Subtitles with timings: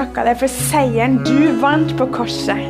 [0.00, 2.60] Takker deg for seieren du vant på korset.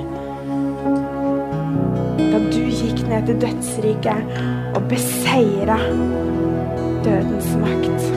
[2.18, 4.32] Da du gikk ned til dødsriket
[4.74, 5.76] og beseira
[7.04, 8.08] dødens makt.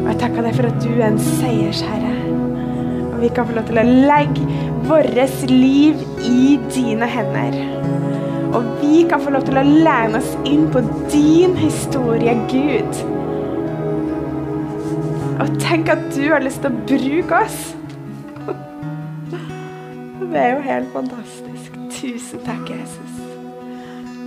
[0.00, 2.14] Og jeg takker deg for at du er en seiersherre.
[3.12, 7.60] Og vi kan få lov til å legge vårt liv i dine hender.
[8.58, 13.17] Og vi kan få lov til å lene oss inn på din historie, Gud.
[15.38, 17.58] Og tenk at du har lyst til å bruke oss.
[20.28, 21.76] Det er jo helt fantastisk.
[21.94, 23.14] Tusen takk, Jesus.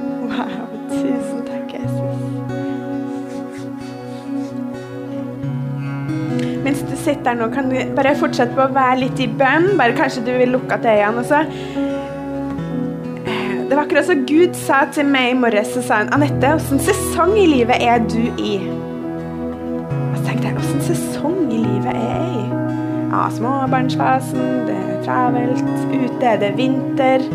[0.01, 2.11] Wow, tusen takk, Jesus.
[6.63, 9.73] Mens du sitter her nå, kan du bare fortsette på å være litt i bønn.
[9.79, 11.39] Bare kanskje du vil lukke til øynene også.
[13.67, 16.81] Det var akkurat som Gud sa til meg i morges, så sa han Anette, hvilken
[16.87, 18.57] sesong i livet er du i?
[21.91, 22.61] I livet er i?
[23.11, 27.25] Ja, småbarnsfasen, det er travelt, ute er det vinter.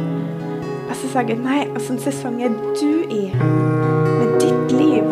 [0.89, 5.11] Og så sa Gud, nei, hvilken sesong er du i med ditt liv?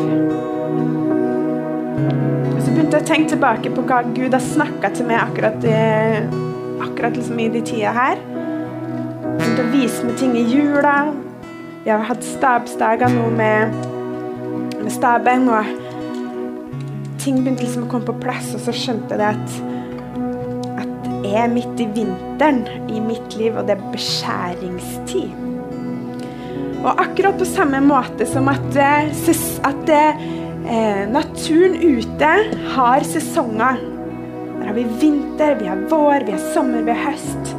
[2.55, 5.69] Og så begynte jeg å tenke tilbake på hva Gud har snakka til meg akkurat,
[5.69, 5.77] i,
[6.87, 8.23] akkurat liksom i de tida her.
[9.35, 10.99] Begynte å vise meg ting i jula.
[11.85, 13.75] Vi har hatt stabsdager nå med,
[14.81, 15.84] med staben, og
[17.25, 19.57] ting begynte liksom å komme på plass, og så skjønte jeg at,
[20.83, 25.41] at jeg er midt i vinteren i mitt liv, og det er beskjæringstid.
[26.85, 29.09] Og akkurat på samme måte som at, eh,
[29.65, 32.33] at eh, naturen ute
[32.77, 33.81] har sesonger.
[34.59, 37.55] Der har vi vinter, vi har vår, vi har sommer, vi har høst.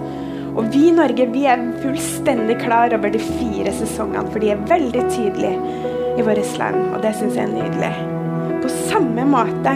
[0.56, 4.68] Og vi i Norge vi er fullstendig klar over de fire sesongene, for de er
[4.70, 5.58] veldig tydelige
[6.16, 8.15] i vårt land, og det syns jeg er nydelig.
[8.66, 9.72] På samme måte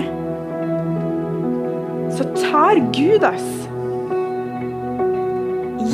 [2.17, 3.49] så tar Gud oss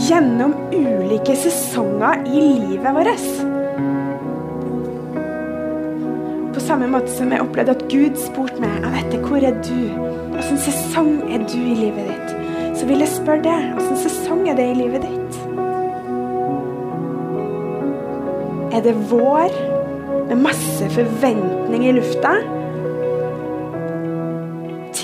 [0.07, 3.27] gjennom ulike sesonger i livet vårt.
[6.55, 9.91] På samme måte som jeg opplevde at Gud spurte meg Anette, hvor er du?
[10.31, 12.35] Hvilken sesong er du i livet ditt?
[12.79, 15.43] Så vil jeg spørre deg, hvilken sesong er det i livet ditt?
[18.71, 19.51] Er det vår
[20.29, 22.39] med masse forventning i lufta?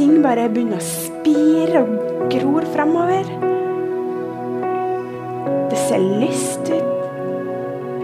[0.01, 3.27] Ting bare begynner å spire og gror framover?
[5.69, 7.03] Det ser lyst ut?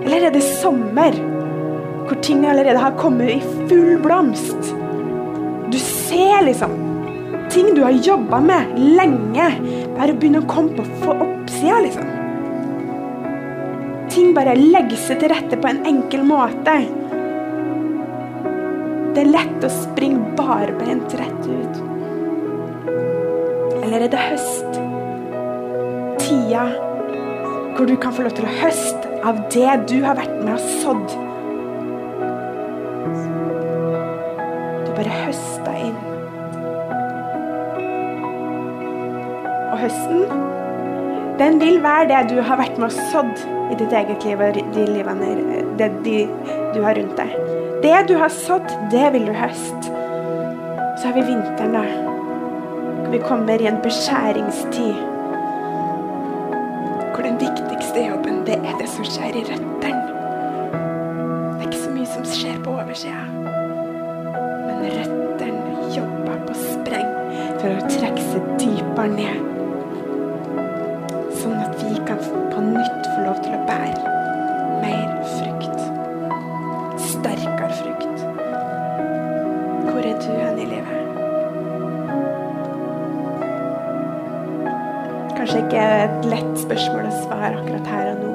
[0.04, 1.18] Eller er det sommer,
[2.06, 4.70] hvor ting allerede har kommet i full blomst?
[5.74, 6.78] Du ser liksom
[7.50, 9.50] ting du har jobba med lenge,
[9.98, 12.14] bare begynner å komme på oppsida, liksom.
[14.14, 16.78] Ting bare legger seg til rette på en enkel måte.
[19.18, 21.87] Det er lett å springe barbeint rett ut.
[23.88, 24.78] Eller er det høst?
[26.20, 26.64] Tida
[27.78, 30.64] hvor du kan få lov til å høste av det du har vært med og
[30.82, 31.14] sådd.
[34.84, 35.96] Du bare høsta inn.
[39.70, 40.44] Og høsten,
[41.40, 44.60] den vil være det du har vært med og sådd i ditt eget liv og
[44.76, 45.32] de livene
[45.80, 46.26] det de
[46.76, 47.40] du har rundt deg.
[47.88, 49.96] Det du har sådd, det vil du høste.
[50.98, 52.07] Så har vi vinteren, da.
[53.12, 54.96] Vi kommer i en beskjæringstid.
[57.14, 60.02] Hvor den viktigste jobben, det er det som skjer i røttene.
[61.54, 63.24] Det er ikke så mye som skjer på oversida.
[64.66, 67.16] Men røttene jobber på spreng
[67.62, 69.40] for å trekke seg dypere ned.
[71.40, 74.14] Sånn at vi kan på nytt få lov til å bære
[74.84, 75.80] mer frukt.
[77.08, 78.30] Sterkere frukt.
[79.88, 80.97] Hvor er du hen i livet?
[85.48, 88.32] kanskje ikke et lett spørsmål å svare akkurat her og nå,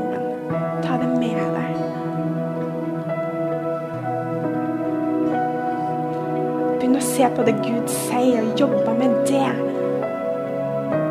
[0.48, 1.74] men ta det med deg.
[6.78, 9.52] Begynn å se på det Gud sier, og jobbe med det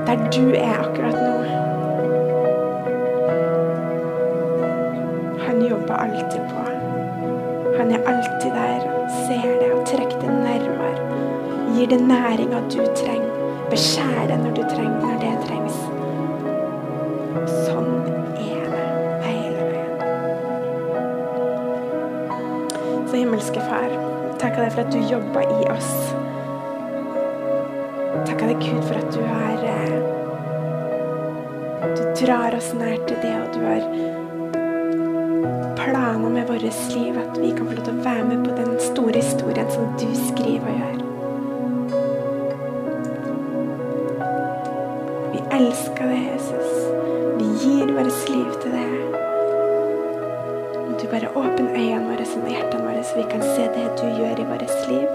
[0.09, 1.37] der du er akkurat nå.
[5.45, 6.65] Han jobber alltid på.
[7.77, 8.89] Han er alltid der,
[9.27, 11.09] ser det og trekker det nærmere.
[11.77, 13.20] Gir det næringa du trenger
[13.71, 15.75] når det trengs.
[17.63, 17.93] Sånn
[18.35, 18.87] er det
[19.23, 20.01] hele veien.
[23.07, 23.91] Så himmelske Far,
[24.41, 25.93] takker deg for at du jobber i oss.
[28.27, 29.99] Takker deg, Gud, for at du har eh,
[31.95, 33.81] Du drar oss nær til det, og du har
[35.79, 37.15] planer med vårt liv.
[37.23, 40.09] At vi kan få lov til å være med på den store historien som du
[40.27, 41.00] skriver og gjør.
[45.61, 46.71] Elsker deg, Jesus.
[47.37, 48.91] Vi gir vårt liv til deg.
[51.01, 54.41] Du bare åpner øynene våre og hjertene våre, så vi kan se det du gjør
[54.41, 55.09] i vårt liv.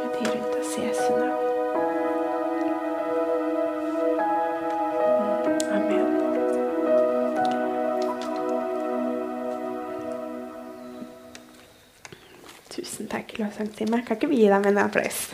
[0.00, 1.38] Med de rundt oss i Jesu navn.
[5.70, 6.06] Mm.
[12.70, 14.04] Tusen takk, lovsangstime.
[14.06, 15.28] Kan ikke vi gi dem en applaus?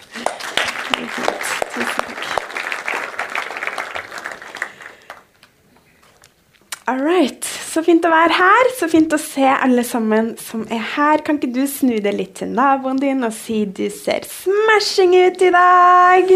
[6.86, 7.42] All right.
[7.42, 8.68] Så fint å være her.
[8.78, 11.22] Så fint å se alle sammen som er her.
[11.26, 15.42] Kan ikke du snu deg litt til naboen din og si du ser smashing ut
[15.42, 16.30] i dag?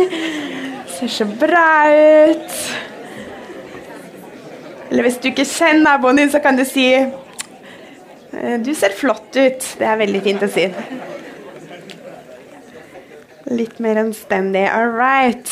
[0.97, 1.69] Ser så bra
[2.35, 2.59] ut.
[4.91, 9.31] Eller hvis du ikke kjenner naboen din, så kan du si eh, du ser flott
[9.39, 9.71] ut.
[9.79, 10.67] Det er veldig fint å si.
[13.51, 14.69] Litt mer anstendig.
[14.71, 15.51] All right.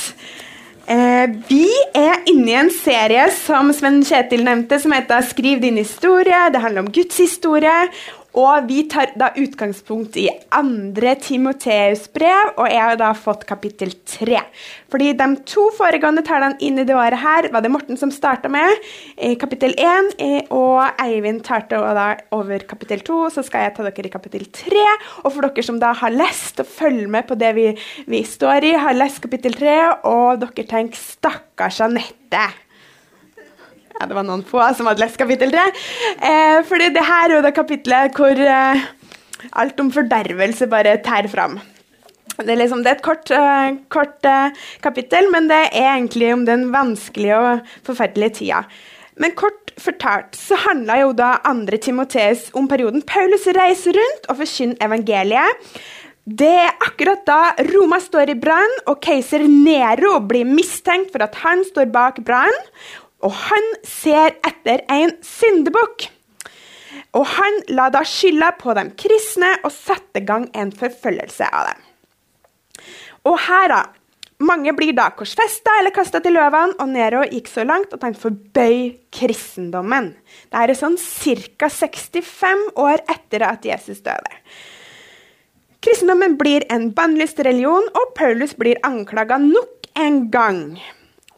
[0.89, 1.67] Eh, vi
[1.99, 6.53] er inne i en serie som Sven Kjetil nevnte, som heter 'Skriv din historie'.
[6.53, 7.91] Det handler om Guds historie.
[8.39, 13.91] Og vi tar da utgangspunkt i andre Timoteus brev, og jeg har da fått kapittel
[14.07, 14.45] tre.
[14.93, 18.51] Fordi de to foregående talene inn i det året her var det Morten som starta
[18.53, 18.71] med,
[19.19, 23.25] i kapittel én, eh, og Eivind talte da over kapittel to.
[23.33, 24.87] Så skal jeg ta dere i kapittel tre.
[25.25, 27.69] Og for dere som da har lest og følger med på det vi,
[28.07, 29.77] vi står i, har lest kapittel tre,
[30.07, 32.68] og dere tenker 'stakkars Anette'.
[33.99, 35.65] Ja, det var noen få som hadde lest kapittel tre.
[36.23, 38.87] Eh, fordi det her er jo det kapitlet hvor eh,
[39.59, 41.59] alt om fordervelse bare tær fram.
[42.39, 44.55] Det er, liksom, det er et kort, uh, kort uh,
[44.85, 48.61] kapittel, men det er egentlig om den vanskelige og forferdelige tida.
[49.19, 54.39] Men kort fortalt så handla jo da andre Timoteus om perioden Paulus reiser rundt og
[54.45, 55.67] forkynner evangeliet.
[56.29, 57.41] Det er akkurat da
[57.73, 62.67] Roma står i brann, og keiser Nero blir mistenkt for at han står bak brannen.
[63.27, 66.09] Og han ser etter en syndebukk.
[67.17, 71.71] Og han la da skylda på de kristne og satte i gang en forfølgelse av
[71.71, 71.87] dem.
[73.29, 73.85] Og her, da.
[74.39, 78.15] Mange blir da korsfesta eller kasta til løvene, og Nero gikk så langt at han
[78.15, 80.13] forbøy kristendommen.
[80.47, 81.67] Det er sånn ca.
[81.67, 84.39] 65 år etter at Jesus døde.
[85.83, 90.63] Kristendommen blir en bannlyst religion, og Paulus blir anklaga nok en gang.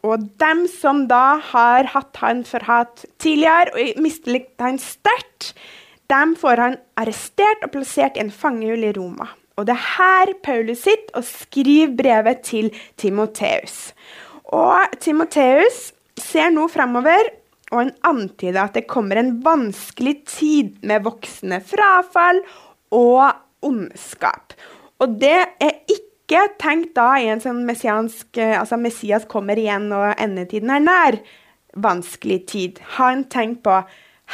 [0.07, 5.53] Og dem som da har hatt han for hat tidligere og mislikt han sterkt,
[6.11, 9.29] dem får han arrestert og plassert i en fangehull i Roma.
[9.61, 13.93] Og det er her Paulus sitter og skriver brevet til Timoteus.
[14.51, 17.29] Og Timoteus ser nå fremover,
[17.71, 22.41] og han antyder at det kommer en vanskelig tid med voksende frafall
[22.91, 23.29] og
[23.63, 24.57] ondskap.
[25.01, 26.10] Og det er ikke
[26.63, 31.19] tenkt da i en sånn messiansk Altså Messias kommer igjen, og endetiden er nær.
[31.81, 32.79] Vanskelig tid.
[32.99, 33.81] Han tenker på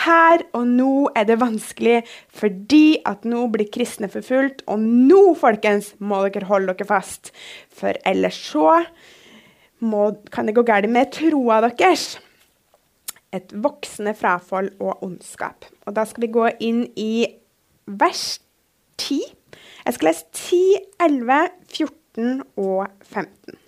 [0.04, 2.00] her og nå er det vanskelig
[2.36, 4.64] fordi at nå blir kristne forfulgt.
[4.70, 7.32] Og nå, folkens, må dere holde dere fast.
[7.72, 8.82] For ellers så
[9.84, 12.16] må, kan det gå galt med troa deres.
[13.34, 15.66] Et voksende frafall og ondskap.
[15.86, 17.26] Og da skal vi gå inn i
[17.86, 18.38] vers
[19.00, 19.20] 10.
[19.86, 20.58] Jeg skal lese 10,
[21.06, 21.36] 11,
[21.70, 23.60] 14 og 15.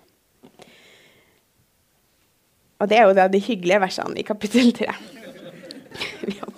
[2.79, 4.87] Og det er jo da de hyggelige versene i kapittel 3.
[6.39, 6.49] ja.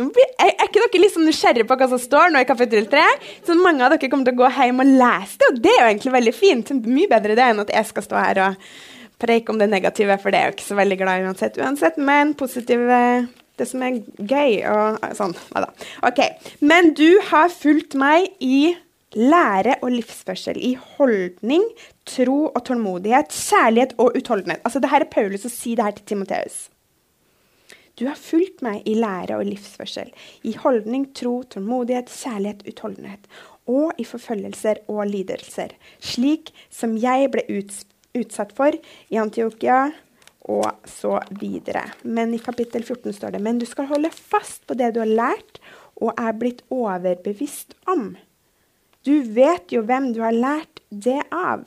[0.00, 2.86] Blir, er, er ikke dere litt sånn nysgjerrige på hva som står nå i kapittel
[2.90, 3.02] 3?
[3.46, 5.82] Så mange av dere kommer til å gå hjem og lese det, og det er
[5.82, 6.72] jo egentlig veldig fint.
[6.86, 8.70] Mye bedre det enn at jeg skal stå her og
[9.20, 11.58] preike om det negative, for det er jo ikke så veldig glad uansett.
[11.60, 13.02] uansett men positive
[13.60, 15.36] det som er gøy og sånn.
[15.54, 15.70] Nei da.
[16.08, 16.22] Ok.
[16.64, 18.72] Men du har fulgt meg i
[19.16, 21.64] lære og livsførsel, i holdning,
[22.06, 24.62] tro og tålmodighet, kjærlighet og utholdenhet.
[24.64, 26.60] Altså, det her er Paulus som sier det her til Timoteus.
[27.98, 30.12] Du har fulgt meg i lære og livsførsel,
[30.46, 33.26] i holdning, tro, tålmodighet, kjærlighet, utholdenhet,
[33.68, 37.44] og i forfølgelser og lidelser, slik som jeg ble
[38.16, 38.78] utsatt for
[39.12, 39.90] i Antiokia
[40.50, 41.84] og så videre.
[42.02, 45.10] Men i kapittel 14 står det men du skal holde fast på det du har
[45.10, 45.60] lært
[46.00, 48.14] og er blitt overbevist om.
[49.06, 51.64] Du vet jo hvem du har lært det av.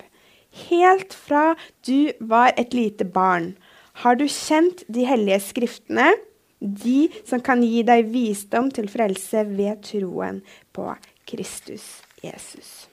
[0.68, 1.54] Helt fra
[1.88, 3.54] du var et lite barn,
[4.02, 6.12] har du kjent de hellige skriftene,
[6.60, 10.42] de som kan gi deg visdom til frelse ved troen
[10.74, 10.88] på
[11.30, 12.88] Kristus Jesus.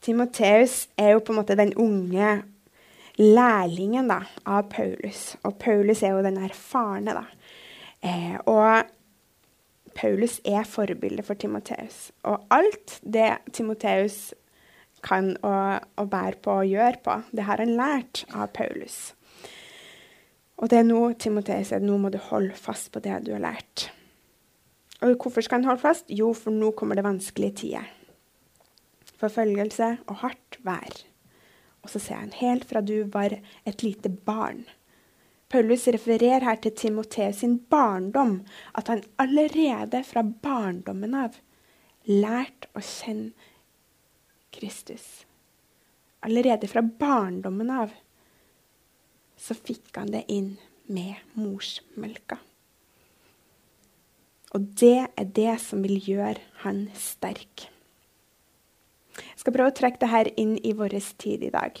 [0.00, 2.40] Timoteus er jo på en måte den unge
[3.20, 5.34] lærlingen da, av Paulus.
[5.44, 7.14] Og Paulus er jo den erfarne.
[7.16, 7.26] da.
[8.02, 8.88] Eh, og
[9.94, 12.10] Paulus er forbildet for Timoteus.
[12.24, 14.32] Og alt det Timoteus
[15.04, 19.14] kan å, å, bære på og gjøre på, det har han lært av Paulus.
[20.60, 23.44] Og det er nå Timoteus sier nå må du holde fast på det du har
[23.44, 23.88] lært.
[25.00, 26.10] Og hvorfor skal han holde fast?
[26.12, 27.86] Jo, for nå kommer det vanskelige tider.
[29.20, 31.09] Forfølgelse og hardt vær.
[31.84, 34.64] Og så sier han helt fra du var et lite barn.
[35.50, 38.44] Paulus refererer her til Timoteus sin barndom,
[38.78, 41.40] at han allerede fra barndommen av
[42.06, 43.32] lært å kjenne
[44.54, 45.24] Kristus.
[46.22, 47.96] Allerede fra barndommen av
[49.40, 50.52] så fikk han det inn
[50.90, 52.38] med morsmelka.
[54.54, 57.68] Og det er det som vil gjøre han sterk.
[59.40, 61.80] Skal prøve å trekke dette inn i vår tid i dag.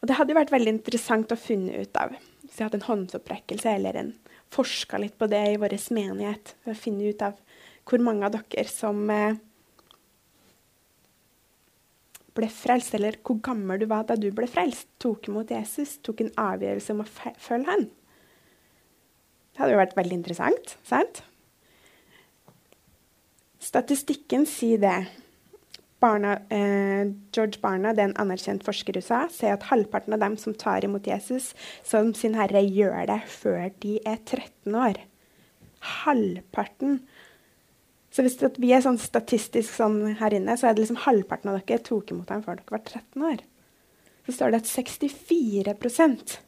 [0.00, 3.72] Og Det hadde vært veldig interessant å finne ut av hvis jeg hadde en håndsopprekkelse
[3.76, 4.08] eller en
[4.50, 6.56] forska litt på det i vår menighet.
[6.64, 7.36] For å finne ut av
[7.86, 9.36] hvor mange av dere som eh,
[12.34, 16.24] ble frelst, eller hvor gammel du var da du ble frelst, tok imot Jesus, tok
[16.24, 17.88] en avgjørelse om å følge han.
[19.50, 21.22] Det hadde jo vært veldig interessant, sant?
[23.70, 24.98] Statistikken sier det.
[26.00, 30.22] Barna, eh, George Barna, det er en anerkjent forsker i USA, sier at halvparten av
[30.22, 31.52] dem som tar imot Jesus
[31.84, 34.98] som sin herre, gjør det før de er 13 år.
[36.02, 37.02] Halvparten
[38.10, 41.60] så hvis vi er sånn statistisk sånn her inne, så er det liksom halvparten av
[41.62, 43.44] dere tok imot ham før dere var 13 år.
[44.26, 46.38] Så står det at 64%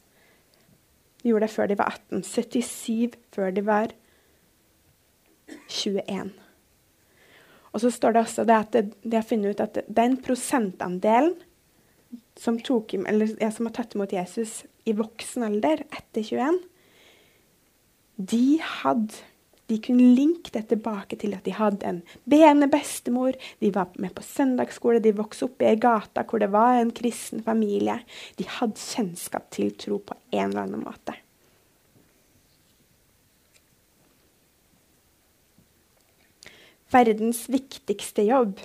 [1.23, 2.25] gjorde det før de var 18.
[2.27, 3.95] 77 før de var
[5.71, 6.33] 21.
[7.73, 11.33] Og så står det også det at de har funnet ut at den prosentandelen
[12.39, 16.59] som, tok, som har tatt imot Jesus i voksen alder etter 21,
[18.33, 19.23] de hadde
[19.71, 24.11] de kunne linke det tilbake til at de hadde en bene bestemor, de var med
[24.13, 27.95] på søndagsskole, de vokste opp i ei gate hvor det var en kristen familie.
[28.37, 31.15] De hadde kjennskap til tro på en eller annen måte.
[36.93, 38.59] Verdens viktigste jobb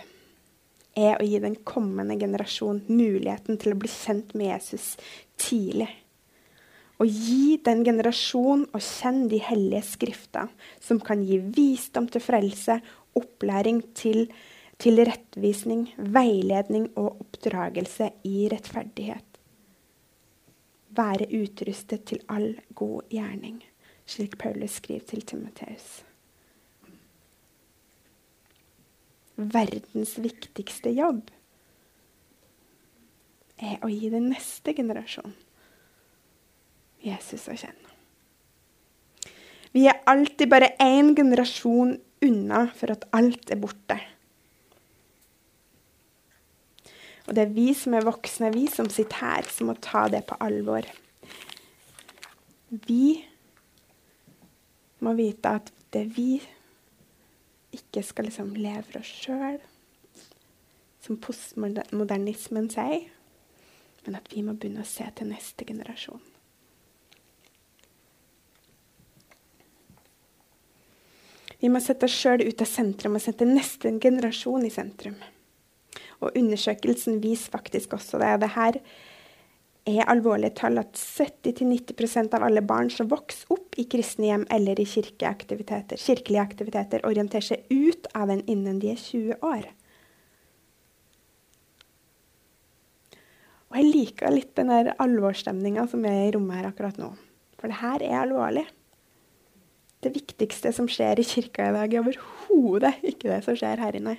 [0.98, 4.90] er å gi den kommende generasjon muligheten til å bli kjent med Jesus
[5.40, 5.88] tidlig.
[7.00, 10.50] Og gi den generasjonen å kjenne de hellige skrifter,
[10.82, 12.76] som kan gi visdom til frelse,
[13.16, 14.26] opplæring til,
[14.82, 19.40] til rettvisning, veiledning og oppdragelse i rettferdighet.
[20.98, 23.62] Være utrustet til all god gjerning,
[24.04, 25.88] slik Paulus skriver til Timoteus.
[29.38, 31.28] Verdens viktigste jobb
[33.58, 35.36] er å gi den neste generasjonen
[37.02, 37.94] Jesus å kjenne.
[39.70, 41.94] Vi er alltid bare én generasjon
[42.26, 43.98] unna for at alt er borte.
[47.28, 50.24] Og det er vi som er voksne, vi som sitter her, som må ta det
[50.26, 50.88] på alvor.
[52.88, 53.20] Vi
[55.04, 56.30] må vite at det er vi
[57.78, 59.60] ikke skal liksom leve for oss sjøl,
[61.04, 63.06] som postmodernismen sier,
[64.04, 66.22] men at vi må begynne å se til neste generasjon.
[71.58, 75.16] Vi må sette oss sjøl ut av sentrum og sette neste generasjon i sentrum.
[76.22, 78.30] Og undersøkelsen viser faktisk også det.
[78.42, 78.78] Det her
[79.88, 84.80] er alvorlige tall at 70-90% av alle barn som vokser opp i kristne hjem eller
[84.80, 89.68] i kirkeaktiviteter, kirkelige aktiviteter, orienterer seg ut av den innen de er 20 år.
[93.68, 97.12] Og jeg liker litt den alvorsstemninga som er i rommet her akkurat nå.
[97.60, 98.66] For det her er alvorlig
[100.04, 103.98] det viktigste som skjer i kirka i dag, er overhodet ikke det som skjer her
[103.98, 104.14] inne.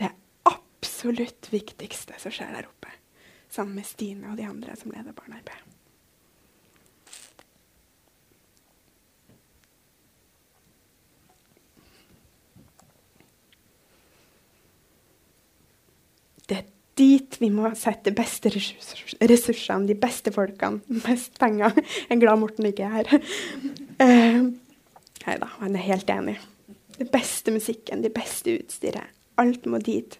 [0.00, 0.10] Det
[0.50, 2.90] absolutt viktigste som skjer der oppe,
[3.54, 5.62] sammen med Stine og de andre som leder barnearbeid.
[16.44, 16.66] Det er
[16.98, 21.72] dit vi må sette de beste ressursene, de beste folkene, mest penger.
[21.78, 23.30] Jeg er glad Morten ikke er her.
[24.02, 24.52] Uh,
[25.24, 26.34] Nei da, han er helt enig.
[26.98, 29.08] Den beste musikken, det beste utstyret.
[29.40, 30.18] Alt må dit.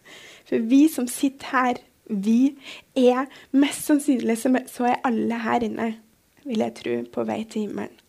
[0.48, 2.54] For vi som sitter her, vi
[2.94, 5.90] er Mest sannsynlig så er alle her inne,
[6.44, 8.00] vil jeg tro, på vei til himmelen.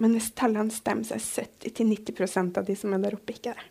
[0.00, 3.68] Men hvis tallene stemmer, så er 70-90% av de som er der oppe, ikke det.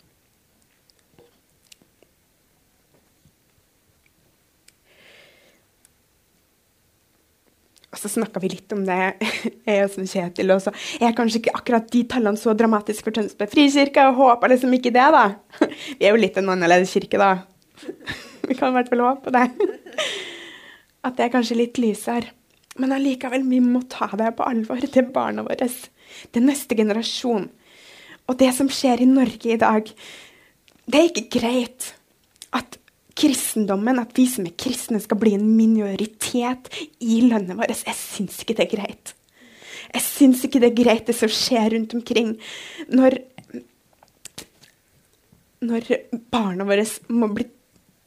[7.90, 8.98] Og så snakka vi litt om det,
[9.66, 10.54] jeg og Kjetil.
[10.54, 10.68] Og
[11.02, 14.06] er kanskje ikke akkurat de tallene så dramatiske for Tønsberg frikirke.
[14.12, 15.26] Og håper liksom ikke det, da.
[15.98, 17.59] Vi er jo litt en annerledes kirke, da.
[18.48, 19.46] Vi kan i hvert fall håpe det.
[21.06, 22.34] At det er kanskje litt lysere.
[22.80, 24.80] Men allikevel, vi må ta det på alvor.
[24.80, 25.68] Det er barna våre.
[25.68, 27.50] Det er neste generasjon.
[28.30, 29.90] Og det som skjer i Norge i dag,
[30.90, 31.94] det er ikke greit
[32.56, 32.78] at
[33.20, 36.70] kristendommen, at vi som er kristne, skal bli en minoritet
[37.04, 37.74] i landet vårt.
[37.74, 39.14] Jeg syns ikke det er greit.
[39.90, 42.36] Jeg syns ikke det er greit, det som skjer rundt omkring.
[42.94, 43.18] Når,
[45.66, 45.90] når
[46.32, 47.48] barna våre må bli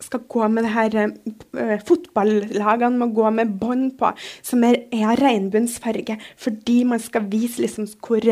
[0.05, 5.21] skal gå med det her uh, Fotballagene må gå med bånd på som er, er
[5.21, 8.27] regnbuens fordi man skal vise liksom hvor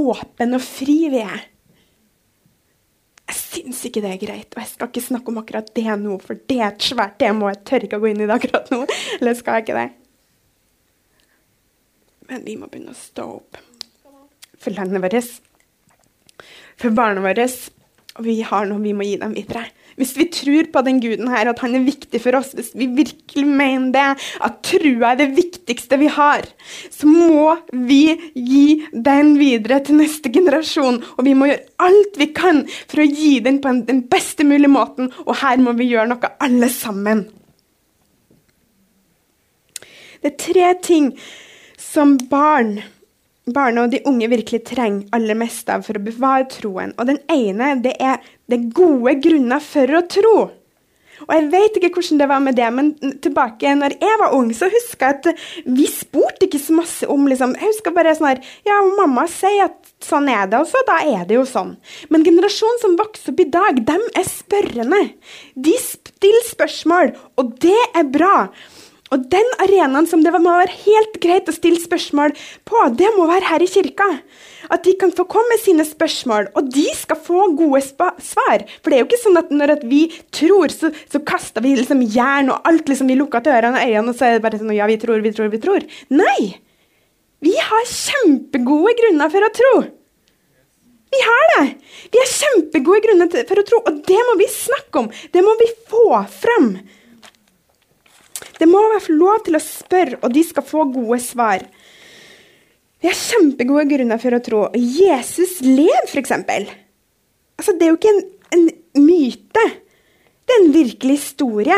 [0.00, 1.48] åpen og fri vi er.
[3.24, 6.18] Jeg syns ikke det er greit, og jeg skal ikke snakke om akkurat det nå,
[6.20, 8.68] for det er et svært tema, jeg tør ikke å gå inn i det akkurat
[8.74, 8.82] nå.
[9.16, 9.86] Eller skal jeg ikke det?
[12.28, 13.60] Men vi må begynne å stå opp
[14.60, 16.44] for landet vårt,
[16.80, 17.48] for barna våre.
[18.14, 19.66] Og vi har noe vi må gi dem videre.
[20.00, 22.88] Hvis vi tror på den guden her, at han er viktig for oss, hvis vi
[22.96, 24.06] virkelig mener det,
[24.46, 26.46] at trua er det viktigste vi har,
[26.90, 27.54] så må
[27.86, 31.00] vi gi den videre til neste generasjon.
[31.16, 34.72] Og vi må gjøre alt vi kan for å gi den på den beste mulige
[34.74, 35.12] måten.
[35.26, 37.26] Og her må vi gjøre noe alle sammen.
[40.24, 41.10] Det er tre ting
[41.76, 42.78] som barn
[43.52, 46.94] barna og de unge virkelig trenger aller mest av for å bevare troen.
[46.96, 50.36] Og den ene det er det er gode grunner for å tro.
[51.24, 52.90] Og Jeg vet ikke hvordan det var med det, men
[53.22, 57.28] tilbake når jeg var ung, så husker jeg at vi spurte ikke så masse om
[57.30, 60.82] liksom, Jeg husker bare sånn her Ja, mamma sier at sånn er det, og så
[60.88, 61.76] da er det jo sånn.
[62.12, 65.00] Men generasjonen som vokser opp i dag, dem er spørrende.
[65.54, 68.48] De stiller spørsmål, og det er bra.
[69.14, 72.34] Og den arenaen som det må være helt greit å stille spørsmål
[72.68, 74.10] på, det må være her i kirka.
[74.72, 78.64] At de kan få komme med sine spørsmål, og de skal få gode svar.
[78.80, 81.74] For det er jo ikke sånn at når at vi tror, så, så, kaster vi
[81.78, 82.88] liksom jern og alt.
[82.88, 85.00] liksom Vi lukker til ørene og øynene, og så er det bare sånn Ja, vi
[85.00, 85.84] tror, vi tror, vi tror.
[86.14, 86.38] Nei!
[87.44, 89.74] Vi har kjempegode grunner for å tro.
[91.14, 91.64] Vi har det!
[92.10, 95.10] Vi har kjempegode grunner for å tro, og det må vi snakke om.
[95.34, 96.08] Det må vi få
[96.40, 96.70] fram.
[98.58, 101.66] Det må være lov til å spørre, og de skal få gode svar.
[103.04, 104.58] Vi har kjempegode grunner for å tro.
[104.80, 106.30] Jesus lev, f.eks.
[106.32, 108.22] Altså, det er jo ikke en,
[108.56, 108.62] en,
[108.96, 109.64] myte.
[110.48, 111.76] Det er en virkelig historie.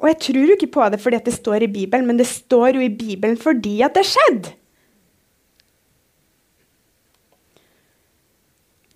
[0.00, 2.80] Og jeg tror jo ikke på det fordi det står i Bibelen, men det står
[2.80, 4.56] jo i Bibelen fordi at det skjedde.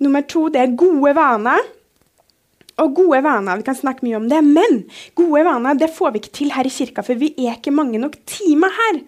[0.00, 1.72] Nummer to det er gode vaner.
[2.80, 6.24] Og gode vaner, vi kan snakke mye om det, men gode vaner det får vi
[6.24, 9.04] ikke til her i kirka, for vi er ikke mange nok timer her.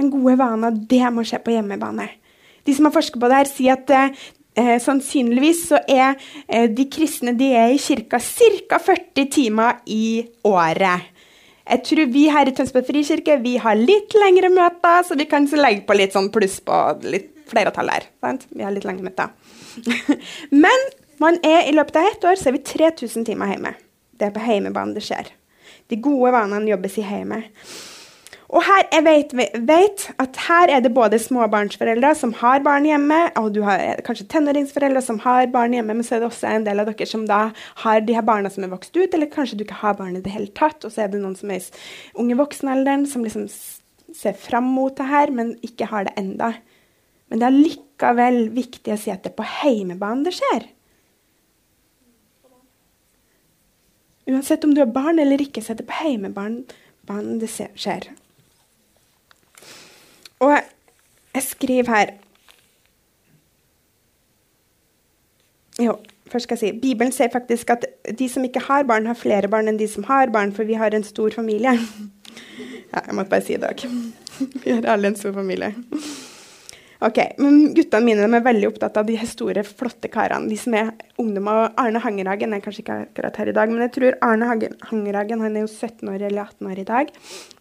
[0.00, 2.06] Men gode vaner, det må skje på hjemmebane.
[2.64, 6.14] De som har forsket på det her, sier at eh, sannsynligvis så er
[6.48, 8.78] eh, de kristne de er i kirka ca.
[8.80, 11.10] 40 timer i året.
[11.70, 15.44] Jeg tror vi her i Tønsberg frikirke vi har litt lengre møter, så vi kan
[15.60, 18.08] legge på litt sånn pluss på litt flere tall her.
[18.24, 18.48] Sant?
[18.48, 19.30] Vi har litt lengre møter.
[20.64, 20.88] Men
[21.20, 23.76] man er, I løpet av ett år så er vi 3000 timer hjemme.
[24.16, 25.28] Det er på hjemmebane det skjer.
[25.92, 27.52] De gode vanene jobbes i hjemmet.
[28.50, 29.32] Og her, jeg vet,
[29.68, 34.26] vet, at her er det både småbarnsforeldre som har barn hjemme, og du har kanskje
[34.32, 37.28] tenåringsforeldre som har barn hjemme, men så er det også en del av dere som
[37.30, 37.38] da
[37.84, 40.22] har de her barna som er vokst ut, eller kanskje du ikke har barn i
[40.24, 43.46] det hele tatt, og så er det noen som er i unge voksenalderen, som liksom
[44.18, 46.50] ser fram mot det her, men ikke har det enda.
[47.30, 50.66] Men det er likevel viktig å si at det er på heimebane det skjer.
[54.30, 58.10] Uansett om du har barn eller ikke, så er det på heimebanen det skjer.
[60.40, 60.56] Og
[61.34, 62.06] jeg skriver her
[65.80, 65.96] Jo,
[66.32, 67.86] først skal jeg si Bibelen sier faktisk at
[68.18, 70.76] de som ikke har barn, har flere barn enn de som har barn, for vi
[70.76, 71.76] har en stor familie.
[72.90, 73.82] Ja, jeg måtte bare si det òg.
[74.64, 75.68] Vi har alle en stor familie.
[77.00, 80.50] Ok, men Guttene mine er veldig opptatt av de store, flotte karene.
[80.50, 80.90] De som er
[81.22, 81.46] ungdom.
[81.48, 85.40] Og Arne Hangerhagen er kanskje ikke akkurat her i dag, men jeg tror Arne Hangerhagen
[85.40, 87.12] han er jo 17 år eller 18 år i dag.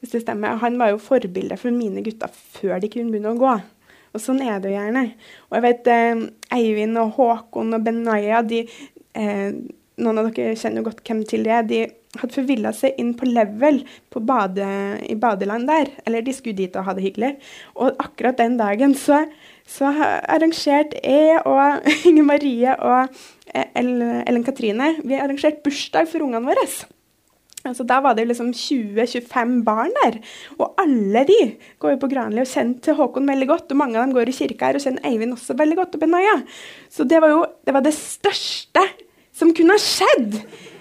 [0.02, 0.60] hvis det stemmer.
[0.60, 3.56] Han var jo forbilde for mine gutter før de kunne begynne å gå.
[4.12, 5.06] Og sånn er det jo gjerne.
[5.48, 6.24] Og jeg vet eh,
[6.60, 8.66] Eivind og Håkon og Benaya de,
[9.16, 9.52] eh,
[10.00, 11.64] Noen av dere kjenner jo godt hvem til det er.
[11.68, 11.80] De
[12.18, 14.66] hadde forvilla seg inn på Level på bade,
[15.06, 15.92] i badeland der.
[16.08, 17.36] Eller de skulle dit og ha det hyggelig.
[17.78, 19.24] Og akkurat den dagen så,
[19.70, 23.20] så arrangerte jeg og Inger Marie og
[23.54, 26.66] eh, Ellen Katrine vi arrangerte bursdag for ungene våre.
[27.68, 30.18] Altså, da var det liksom 20-25 barn der.
[30.58, 31.40] Og alle de
[31.80, 33.74] går jo på Granli og kjenner til Håkon veldig godt.
[33.74, 36.00] Og mange av dem går i kirka her og kjenner Eivind også veldig godt.
[36.00, 36.40] og Benaya.
[36.90, 38.86] Så det var jo det, var det største
[39.36, 40.40] som kunne ha skjedd.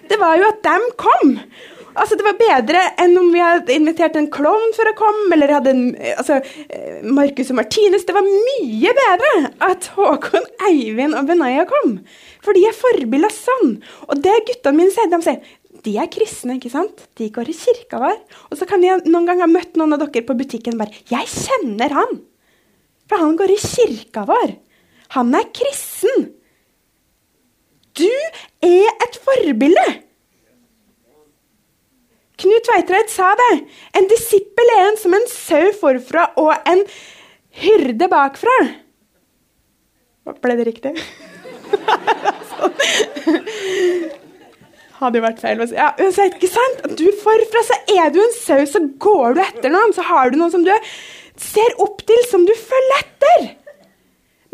[0.08, 1.34] Det var jo at de kom.
[1.98, 5.54] Altså, Det var bedre enn om vi hadde invitert en klovn for å komme, eller
[5.56, 6.38] hadde en, altså,
[7.02, 8.06] Marcus og Martinus.
[8.06, 9.32] Det var mye bedre
[9.66, 11.98] at Håkon, Eivind og Benaya kom.
[12.44, 13.80] For de er forbilder sånn.
[14.06, 17.04] Og det guttene mine sier, de sier de er kristne, ikke sant?
[17.18, 18.16] De går i kirka vår.
[18.50, 21.02] Og så kan jeg noen ganger ha møtt noen av dere på butikken og bare
[21.06, 22.22] 'Jeg kjenner han!'
[23.08, 24.56] For han går i kirka vår.
[25.16, 26.34] Han er kristen.
[27.98, 28.10] Du
[28.68, 29.88] er et forbilde!
[32.38, 33.54] Knut Veitreit sa det.
[33.98, 36.84] En disippel er en som en sau forfra og en
[37.64, 38.58] hyrde bakfra.
[40.38, 40.92] Ble det riktig?
[44.98, 45.62] hadde jo vært feil.
[45.74, 46.82] Ja, uansett, ikke sant?
[46.98, 49.94] Du Forfra så er du en sau, så går du etter noen.
[49.96, 50.74] Så har du noen som du
[51.38, 53.48] ser opp til, som du følger etter.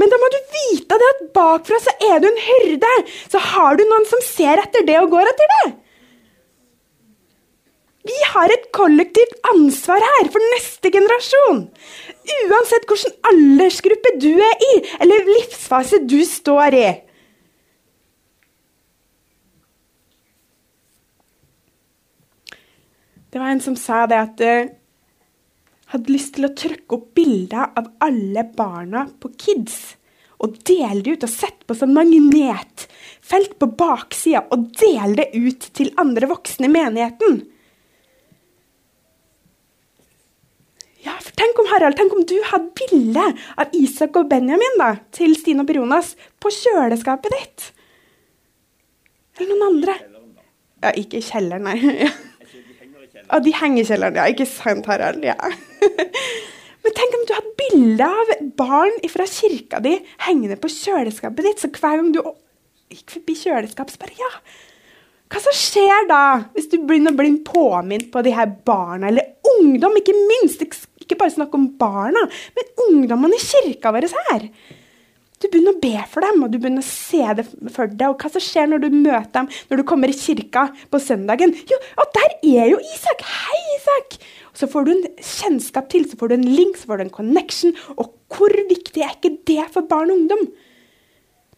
[0.00, 2.92] Men da må du vite det at bakfra så er du en hyrde.
[3.30, 5.66] Så har du noen som ser etter det og går etter det.
[8.04, 11.62] Vi har et kollektivt ansvar her for neste generasjon.
[12.50, 16.86] Uansett hvilken aldersgruppe du er i, eller livsfase du står i.
[23.32, 24.74] Det var en som sa det at uh,
[25.94, 29.78] hadde lyst til å trykke opp bilder av alle barna på Kids.
[30.42, 35.68] Og dele det ut og sette på sånn magnetfelt på baksida og dele det ut
[35.78, 37.44] til andre voksne i menigheten.
[41.04, 43.24] Ja, for Tenk om Harald, tenk om du hadde bilde
[43.60, 47.66] av Isak og Benjamin da, til Stine og Beronas på kjøleskapet ditt.
[49.36, 49.98] Eller noen andre.
[50.84, 52.08] Ja, ikke i kjelleren, nei.
[53.24, 54.18] Ja, de henger i kjelleren.
[54.20, 55.24] Ja, ikke sant, Harald?
[55.24, 55.34] Ja.
[56.84, 59.94] Men tenk om du hadde bilde av barn fra kirka di
[60.26, 61.62] hengende på kjøleskapet ditt.
[61.62, 62.20] Så hver gang du
[62.92, 64.30] gikk forbi kjøleskapet, så bare Ja.
[65.32, 66.20] Hva så skjer da,
[66.54, 70.60] hvis du begynner å bli påminnet på de her barna, eller ungdom, ikke minst?
[71.00, 74.44] Ikke bare snakk om barna, men ungdommene i kirka vår her.
[75.40, 77.44] Du begynner å be for dem, og du begynner å se det
[77.74, 78.06] for deg.
[78.12, 81.56] Og hva som skjer når du møter dem når du kommer i kirka på søndagen?
[81.68, 83.26] Jo, og der er jo Isak!
[83.28, 84.16] Hei, Isak!
[84.54, 87.16] Så får du en kjennskap til, så får du en link, så får du en
[87.16, 87.74] connection.
[87.98, 90.46] Og hvor viktig er ikke det for barn og ungdom?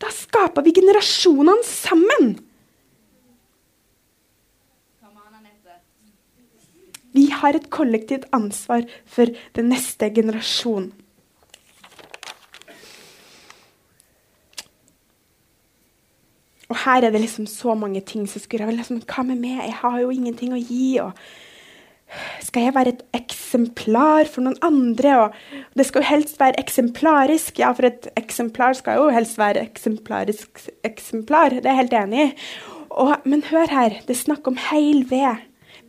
[0.01, 2.37] Da skaper vi generasjonene sammen.
[7.17, 10.91] Vi har et kollektivt ansvar for den neste generasjonen.
[16.67, 19.61] Og her er det liksom så mange ting som skulle liksom, Hva med meg?
[19.63, 20.99] Jeg har jo ingenting å gi.
[21.01, 21.13] og
[22.45, 25.17] skal jeg være et eksemplar for noen andre?
[25.25, 27.59] Og det skal jo helst være eksemplarisk.
[27.63, 31.57] Ja, for et eksemplar skal jo helst være eksemplarisk eksemplar.
[31.57, 32.31] Det er jeg helt enig i.
[32.97, 35.43] Og, men hør her, det er snakk om heil ved.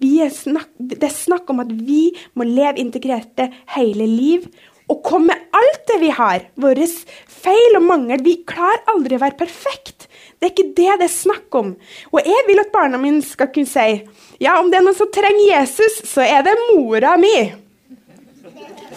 [0.03, 4.49] Er snakk, det er snakk om at vi må leve integrerte hele liv
[4.87, 6.45] og komme alt det vi har.
[6.59, 8.23] Våre feil og mangel.
[8.23, 10.07] Vi klarer aldri å være perfekt.
[10.37, 11.71] Det er ikke det det er snakk om.
[12.13, 13.87] Og jeg vil at barna mine skal kunne si
[14.39, 17.35] ja, om det er noen som trenger Jesus, så er det mora mi.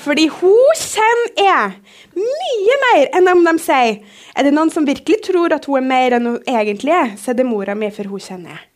[0.00, 1.72] Fordi hun kjenner jeg
[2.20, 4.00] mye mer enn om de sier
[4.36, 7.32] er det noen som virkelig tror at hun er mer enn hun egentlig er, så
[7.32, 8.66] er det mora mi, for hun kjenner jeg.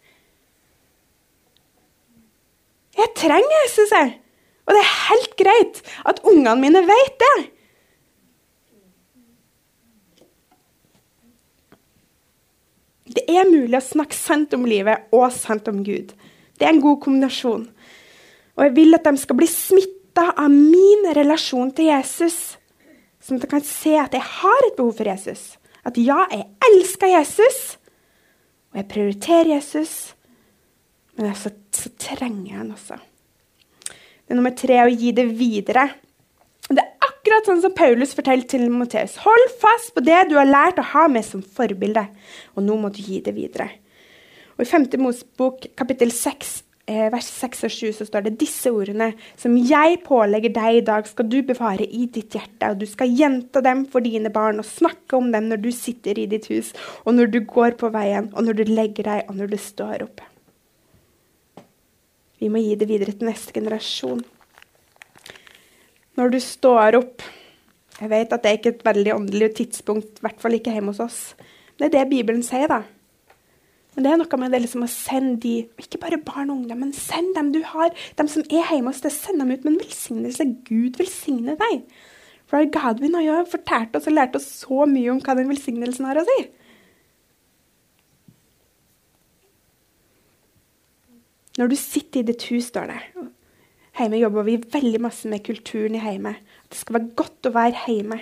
[2.95, 4.13] Jeg trenger Jesus, jeg.
[4.65, 7.37] Og det er helt greit at ungene mine vet det.
[13.15, 16.13] Det er mulig å snakke sant om livet og sant om Gud.
[16.59, 17.69] Det er en god kombinasjon.
[18.55, 22.57] Og jeg vil at de skal bli smitta av min relasjon til Jesus,
[23.23, 25.55] sånn at de kan se at jeg har et behov for Jesus.
[25.85, 27.63] At ja, jeg elsker Jesus,
[28.73, 29.97] og jeg prioriterer Jesus,
[31.19, 32.99] men så, så trenger jeg han også.
[34.25, 35.91] Det er nummer tre å gi det videre.
[37.25, 39.15] Akkurat sånn som Paulus forteller til Moteus.
[39.25, 42.03] Hold fast på det du har lært å ha med som forbilde,
[42.53, 43.71] og nå må du gi det videre.
[44.59, 44.85] Og I 5.
[45.01, 46.51] Mosebok kapittel 6
[46.85, 50.85] eh, vers 6 og 7 så står det disse ordene som jeg pålegger deg i
[50.85, 54.61] dag, skal du bevare i ditt hjerte, og du skal gjenta dem for dine barn
[54.61, 56.75] og snakke om dem når du sitter i ditt hus,
[57.09, 60.05] og når du går på veien, og når du legger deg, og når du står
[60.11, 60.21] opp.
[62.37, 64.27] Vi må gi det videre til neste generasjon.
[66.15, 67.25] Når du står opp
[68.01, 70.91] Jeg vet at det er ikke et veldig åndelig tidspunkt, i hvert fall ikke hjemme
[70.91, 71.19] hos oss.
[71.79, 72.81] Det er det Bibelen sier, da.
[73.95, 76.81] Men det er noe med det liksom å sende de, ikke bare barn og ungdom,
[76.83, 79.77] men send dem du har, dem som er hjemme hos deg, send dem ut med
[79.77, 80.49] en velsignelse.
[80.67, 81.85] Gud velsigne deg.
[82.51, 86.11] For Godwin har jo fortalt oss og lært oss så mye om hva den velsignelsen
[86.11, 86.41] har å si.
[91.63, 93.01] Når du sitter i ditt hus, står det
[93.95, 96.35] Hjemme jobber vi veldig masse med kulturen i hjemme.
[96.71, 98.19] Det skal være godt å være hjemme.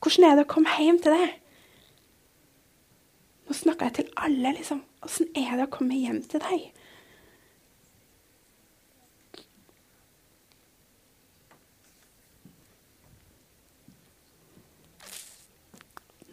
[0.00, 1.28] Hvordan er det å komme hjem til det?
[3.46, 4.80] Nå snakker jeg til alle, liksom.
[5.04, 6.70] Åssen er det å komme hjem til deg?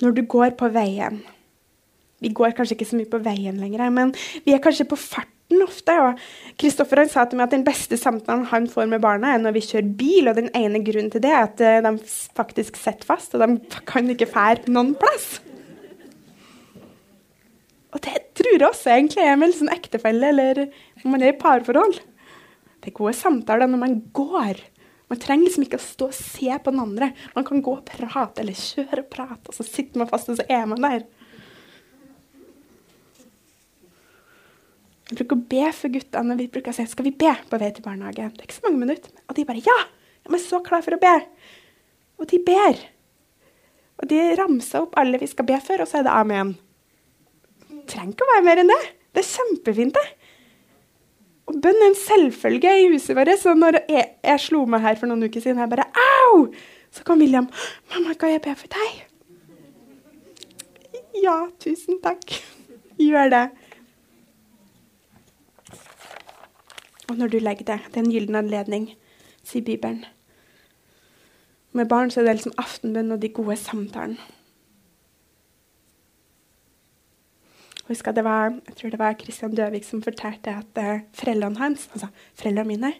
[0.04, 1.22] Når du går på veien
[2.20, 4.12] Vi går kanskje ikke så mye på veien lenger, men
[4.46, 4.98] vi er kanskje på
[5.54, 5.94] farten ofte.
[6.02, 9.54] og Kristoffer sa til meg at den beste samtalen han får med barna, er når
[9.54, 10.28] vi kjører bil.
[10.30, 11.98] Og den ene grunnen til det er at eh, de
[12.36, 15.42] faktisk sitter fast, og de kan ikke fære noen plass.
[17.94, 20.64] Og det tror jeg også egentlig er med liksom ektefelle eller
[21.04, 22.00] når man er i parforhold.
[22.82, 24.58] Det er gode samtaler når man går.
[25.12, 27.12] Man trenger liksom ikke å stå og se på den andre.
[27.36, 30.40] Man kan gå og prate, eller kjøre og prate, og så sitter man fast, og
[30.40, 31.06] så er man der.
[35.14, 36.36] Vi bruker å be for guttene.
[36.40, 38.32] Vi bruker å si skal vi be på vei til barnehagen.
[38.34, 39.14] Det er ikke så mange minutter.
[39.30, 39.76] Og de bare ja!
[40.26, 41.14] De er så klar for å be.
[42.18, 42.82] Og de ber.
[44.02, 46.56] Og de ramser opp alle vi skal be for, og så er det amen
[47.70, 48.82] Det trenger ikke å være mer enn det.
[49.14, 50.34] Det er kjempefint, det.
[51.52, 53.38] Og bønn er en selvfølge i huset vårt.
[53.38, 56.48] Så når jeg, jeg, slo meg her for noen uker siden, jeg bare Au!
[56.94, 57.50] Så kom William.
[57.90, 59.10] 'Mamma, kan jeg be for deg?'
[61.22, 62.42] Ja, tusen takk.
[62.98, 63.46] Gjør det.
[67.10, 68.86] Og når du legger deg, det er en gyllen anledning,
[69.44, 70.06] sier Bibelen.
[71.74, 74.22] Med barn så er det liksom aftenbønn og de gode samtalene.
[77.94, 81.90] husker det var, jeg tror det var Christian Døvik som fortalte at uh, foreldrene hans,
[81.94, 82.08] altså
[82.40, 82.94] foreldrene mine,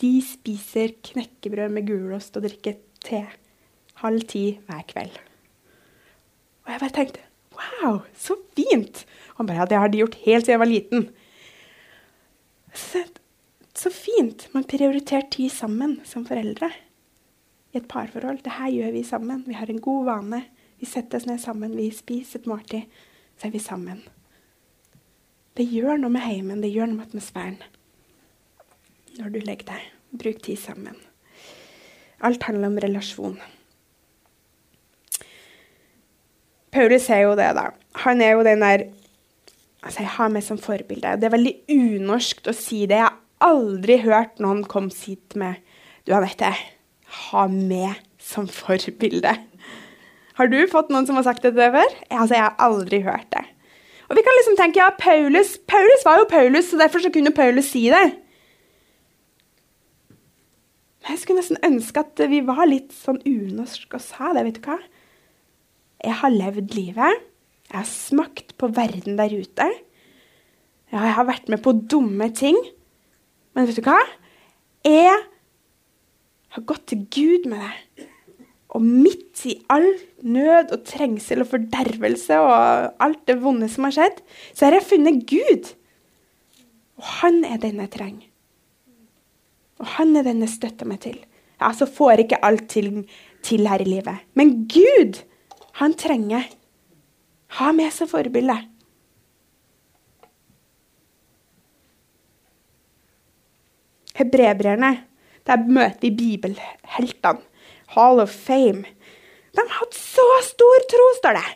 [0.00, 3.24] de spiser knekkebrød med gulost og drikker te
[4.02, 5.18] halv ti hver kveld.
[6.64, 9.04] Og jeg bare tenkte Wow, så fint!
[9.36, 11.02] Han bare Ja, det har de gjort helt siden jeg var liten.
[12.72, 13.02] Så,
[13.78, 14.48] så fint.
[14.52, 16.70] Man prioriterer tid sammen som foreldre
[17.72, 18.42] i et parforhold.
[18.44, 19.44] Det her gjør vi sammen.
[19.46, 20.42] Vi har en god vane.
[20.82, 22.88] Vi setter oss ned sammen, vi spiser et måltid,
[23.38, 24.00] så er vi sammen.
[25.54, 27.60] Det gjør noe med heimen, det gjør noe med atmosfæren.
[29.20, 29.84] Når du legger deg.
[30.18, 30.98] Bruk tid sammen.
[32.18, 33.38] Alt handler om relasjon.
[36.74, 37.68] Paulus er jo det, da.
[38.02, 38.88] Han er jo den der
[39.82, 41.14] altså Jeg har meg som forbilde.
[41.18, 42.98] Det er veldig unorskt å si det.
[42.98, 45.60] Jeg aldri hørt noen komme sitt med
[46.06, 46.50] Du, Anette,
[47.30, 49.34] ha meg som forbilde.
[50.38, 51.96] Har du fått noen som har sagt det til deg før?
[52.08, 53.44] Altså, jeg har aldri hørt det.
[54.08, 57.34] Og vi kan liksom tenke ja, Paulus, Paulus var jo Paulus, så derfor så kunne
[57.36, 58.02] Paulus si det.
[61.02, 64.44] Men jeg skulle nesten ønske at vi var litt sånn unorsk og sa det.
[64.46, 64.78] vet du hva?
[66.02, 67.24] Jeg har levd livet.
[67.70, 69.66] Jeg har smakt på verden der ute.
[70.92, 72.58] Ja, jeg har vært med på dumme ting.
[73.52, 73.98] Men vet du hva?
[74.86, 75.18] Jeg
[76.52, 78.08] har gått til Gud med det.
[78.72, 79.88] Og midt i all
[80.24, 84.22] nød og trengsel og fordervelse og alt det vonde som har skjedd,
[84.56, 85.74] så har jeg funnet Gud.
[87.00, 88.30] Og han er den jeg trenger.
[89.82, 91.18] Og han er den jeg støtter meg til.
[91.60, 93.04] Ja, så får ikke alt til,
[93.44, 94.24] til her i livet.
[94.38, 95.20] Men Gud,
[95.78, 96.48] han trenger
[97.58, 98.56] ha med seg forbilde.
[104.18, 104.92] Hebrebrerne,
[105.48, 107.42] der møter vi bibelheltene.
[107.92, 108.86] Hall of Fame.
[109.52, 111.48] De hadde så stor tro, står det.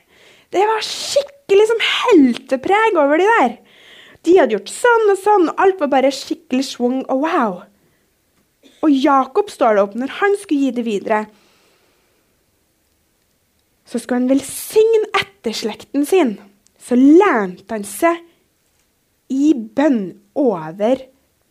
[0.52, 3.56] Det var skikkelig som heltepreg over de der.
[4.26, 7.56] De hadde gjort sånn og sånn, og alt var bare skikkelig schwung og wow.
[8.84, 11.24] Og Jakob står det opp når han skulle gi det videre.
[13.86, 16.36] Så skulle han velsigne etterslekten sin.
[16.76, 18.20] Så lente han seg
[19.32, 21.00] i bønn over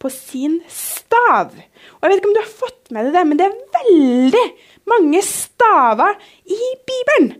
[0.05, 1.51] på sin stav.
[1.51, 4.45] Og Jeg vet ikke om du har fått med deg det, men det er veldig
[4.91, 7.31] mange staver i Bibelen.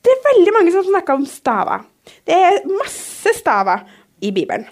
[0.00, 1.84] Det er veldig mange som snakker om staver.
[2.24, 3.84] Det er masse staver
[4.24, 4.64] i Bibelen.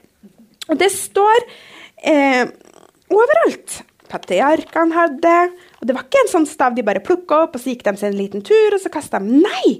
[0.68, 1.44] Og det står
[2.08, 2.48] eh,
[3.12, 3.82] overalt.
[4.08, 5.32] Patriarkene hadde
[5.82, 7.92] Og det var ikke en sånn stav de bare plukka opp, og så gikk de
[8.00, 9.42] seg en liten tur, og så kasta de.
[9.44, 9.78] Nei!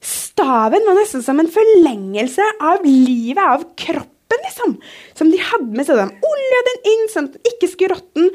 [0.00, 4.76] Staven var nesten som en forlengelse av livet, av kroppen, liksom.
[5.18, 5.98] Som de hadde med seg.
[5.98, 8.30] De olja den inn sånn at den ikke skulle råtne.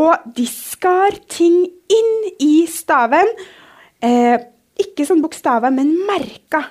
[0.00, 2.12] Og de skar ting inn
[2.42, 3.30] i staven.
[4.02, 4.36] Eh,
[4.80, 6.70] ikke sånn bokstaver, men merker.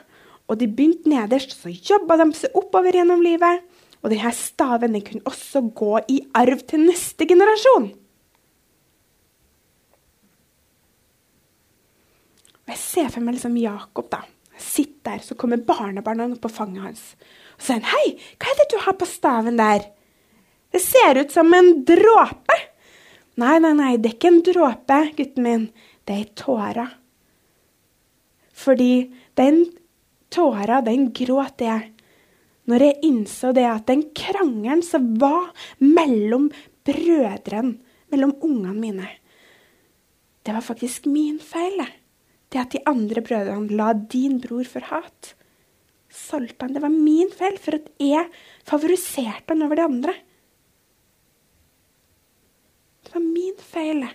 [0.49, 3.65] Og de begynte nederst, så jobba de seg oppover gjennom livet.
[3.99, 7.91] Og denne staven den kunne også gå i arv til neste generasjon.
[12.69, 14.09] Og Jeg ser for meg liksom Jakob.
[14.09, 14.23] da.
[14.57, 17.15] Sitt der, så kommer barnebarna opp på fanget hans.
[17.59, 18.07] Og så sier han, 'Hei,
[18.39, 19.91] hva er det du har på staven der?'
[20.71, 22.61] 'Det ser ut som en dråpe.'
[23.37, 25.69] 'Nei, nei, nei, det er ikke en dråpe, gutten min.
[26.05, 26.91] Det er ei tåre.'
[28.53, 29.65] Fordi den
[30.29, 31.93] tåra, den gråt jeg
[32.69, 35.49] når jeg innså det at den krangelen som var
[35.81, 36.51] mellom
[36.85, 37.79] brødrene,
[38.13, 39.07] mellom ungene mine,
[40.45, 41.77] det var faktisk min feil.
[41.77, 41.95] det
[42.53, 45.35] det at de andre brødrene la din bror for hat.
[46.09, 46.73] Solgte han.
[46.73, 48.25] Det var min feil, for at jeg
[48.67, 50.15] favoriserte han over de andre.
[53.05, 54.07] Det var min feil.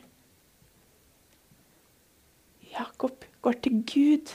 [2.75, 4.35] Jakob går til Gud.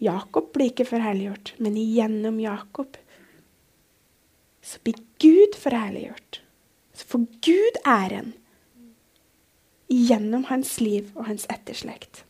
[0.00, 2.96] Jakob blir ikke forherliggjort, men gjennom Jakob
[4.64, 6.40] så blir Gud forherliggjort.
[6.96, 8.32] Så får Gud æren
[9.90, 12.24] gjennom hans liv og hans etterslekt.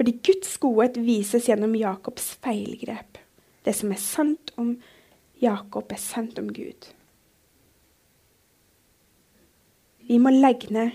[0.00, 3.18] Fordi Guds godhet vises gjennom Jakobs feilgrep.
[3.60, 4.70] Det som er sant om
[5.44, 6.86] Jakob, er sant om Gud.
[10.08, 10.94] Vi må legge ned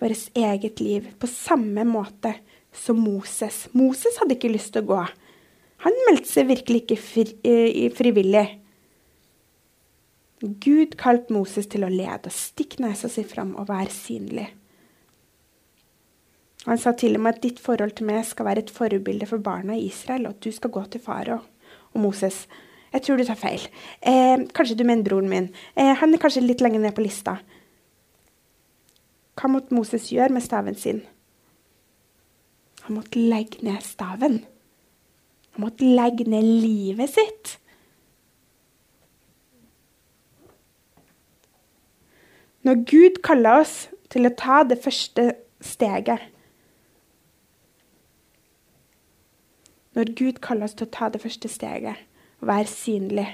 [0.00, 2.32] vårt eget liv på samme måte
[2.72, 3.66] som Moses.
[3.76, 5.02] Moses hadde ikke lyst til å gå.
[5.84, 8.46] Han meldte seg virkelig ikke fri, eh, frivillig.
[10.40, 14.48] Gud kalte Moses til å lede og stikke nesa si fram og være synlig.
[16.66, 19.40] Han sa til og med at ditt forhold til meg skal være et forbilde for
[19.40, 21.38] barna i Israel, og at du skal gå til farao.
[21.94, 22.42] Og Moses,
[22.92, 23.62] jeg tror du tar feil.
[24.02, 25.48] Eh, kanskje du mener broren min.
[25.76, 27.38] Eh, han er kanskje litt lenger ned på lista.
[29.40, 31.00] Hva måtte Moses gjøre med staven sin?
[32.84, 34.42] Han måtte legge ned staven.
[35.54, 37.56] Han måtte legge ned livet sitt.
[42.68, 45.30] Når Gud kaller oss til å ta det første
[45.64, 46.20] steget
[49.94, 52.06] Når Gud kaller oss til å ta det første steget
[52.40, 53.26] være synlig,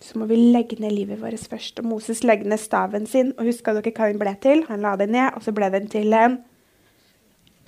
[0.00, 1.80] så må vi legge ned livet vårt først.
[1.80, 4.64] Og Moses legger ned staven sin, og husker dere hva den ble til?
[4.68, 6.38] Han la den ned, og så ble den til en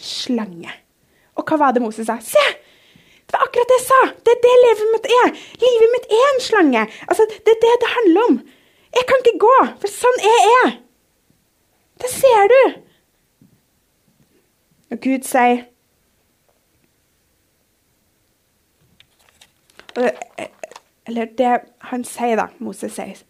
[0.01, 0.73] slange.
[1.37, 2.19] Og hva var det Moses sa?
[2.25, 2.45] Se!
[3.23, 4.01] Det var akkurat det jeg sa!
[4.25, 5.35] Det er det livet mitt er!
[5.65, 6.87] Livet mitt er en slange!
[7.09, 8.41] Altså, Det er det det handler om.
[8.93, 10.73] Jeg kan ikke gå, for sånn er jeg.
[12.03, 12.63] Det ser du.
[14.93, 15.63] Og Gud sier
[19.97, 21.53] Eller det
[21.91, 23.21] han sier, da, Moses sier.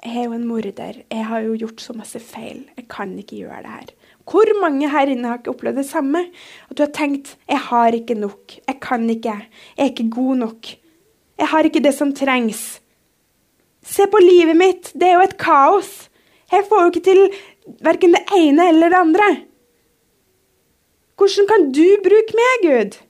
[0.00, 1.02] Jeg er jo en morder.
[1.12, 2.62] Jeg har jo gjort så masse feil.
[2.76, 3.90] Jeg kan ikke gjøre det her.
[4.30, 6.22] Hvor mange her inne har ikke opplevd det samme?
[6.70, 9.48] At du har tenkt 'jeg har ikke nok', 'jeg kan ikke', 'jeg
[9.78, 10.78] er ikke god nok'.
[11.38, 12.80] 'Jeg har ikke det som trengs'.
[13.82, 14.92] Se på livet mitt.
[14.92, 16.10] Det er jo et kaos.
[16.52, 17.30] Jeg får jo ikke til
[17.80, 19.36] verken det ene eller det andre.
[21.16, 23.09] Hvordan kan du bruke meg, Gud?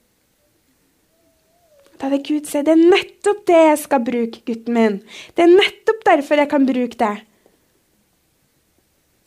[2.01, 5.01] Da hadde Gud sagt det er nettopp det jeg skal bruke, gutten min.
[5.37, 7.17] Det er nettopp derfor jeg kan bruke det.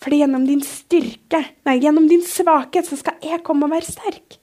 [0.01, 4.39] Fordi gjennom din styrke, nei, gjennom din svakhet, så skal jeg komme og være sterk.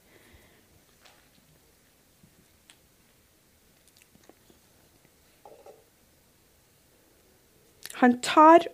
[8.01, 8.65] Han tar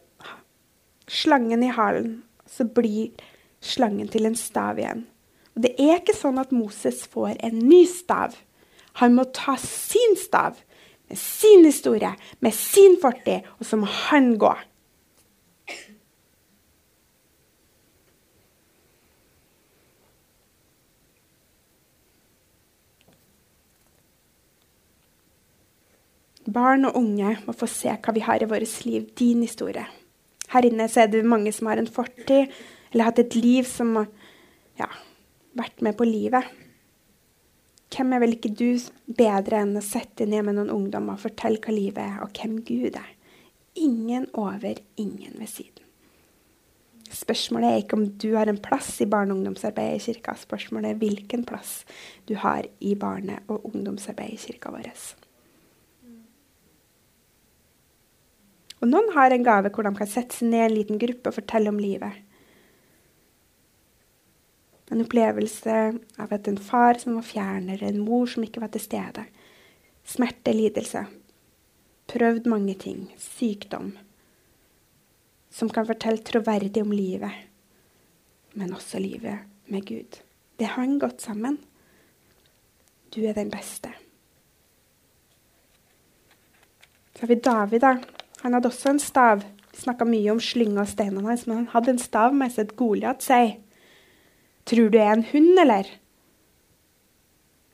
[1.12, 3.10] slangen i halen, så blir
[3.60, 5.08] slangen til en stav igjen.
[5.58, 8.38] Og Det er ikke sånn at Moses får en ny stav.
[8.98, 10.58] Han må ta sin stav,
[11.08, 14.54] med sin historie, med sin fortid, og så må han gå.
[26.48, 29.84] Barn og unge må få se hva vi har i vårt liv, din historie.
[30.48, 32.48] Her inne er det mange som har en fortid,
[32.91, 34.08] eller hatt et liv som har
[34.80, 34.88] ja,
[35.60, 36.48] vært med på livet.
[37.93, 38.69] Hvem er vel ikke du
[39.17, 42.33] bedre enn å sette deg ned med noen ungdommer og fortelle hva livet er, og
[42.35, 43.13] hvem Gud er?
[43.79, 45.83] Ingen over, ingen ved siden.
[47.07, 50.35] Spørsmålet er ikke om du har en plass i barne- og ungdomsarbeidet i kirka.
[50.35, 51.85] Spørsmålet er hvilken plass
[52.27, 54.91] du har i barne- og ungdomsarbeidet i kirka vår.
[58.81, 61.31] Og noen har en gave hvor de kan sette seg ned i en liten gruppe
[61.31, 62.26] og fortelle om livet.
[64.91, 65.77] En opplevelse
[66.17, 69.25] av at en far som var fjern, en mor som ikke var til stede.
[70.07, 71.03] Smerte, lidelse.
[72.07, 73.09] Prøvd mange ting.
[73.19, 73.91] Sykdom.
[75.51, 77.33] Som kan fortelle troverdig om livet,
[78.53, 80.21] men også livet med Gud.
[80.59, 81.59] Det hang godt sammen.
[83.15, 83.91] Du er den beste.
[87.15, 87.79] Så har vi David.
[87.79, 87.97] da.
[88.41, 89.43] Han hadde også en stav.
[89.71, 92.65] Vi snakka mye om slynga og steinene hans, men han hadde en stav med seg.
[92.69, 93.57] et Goliat sier,
[94.68, 95.89] 'Tror du er en hund, eller?'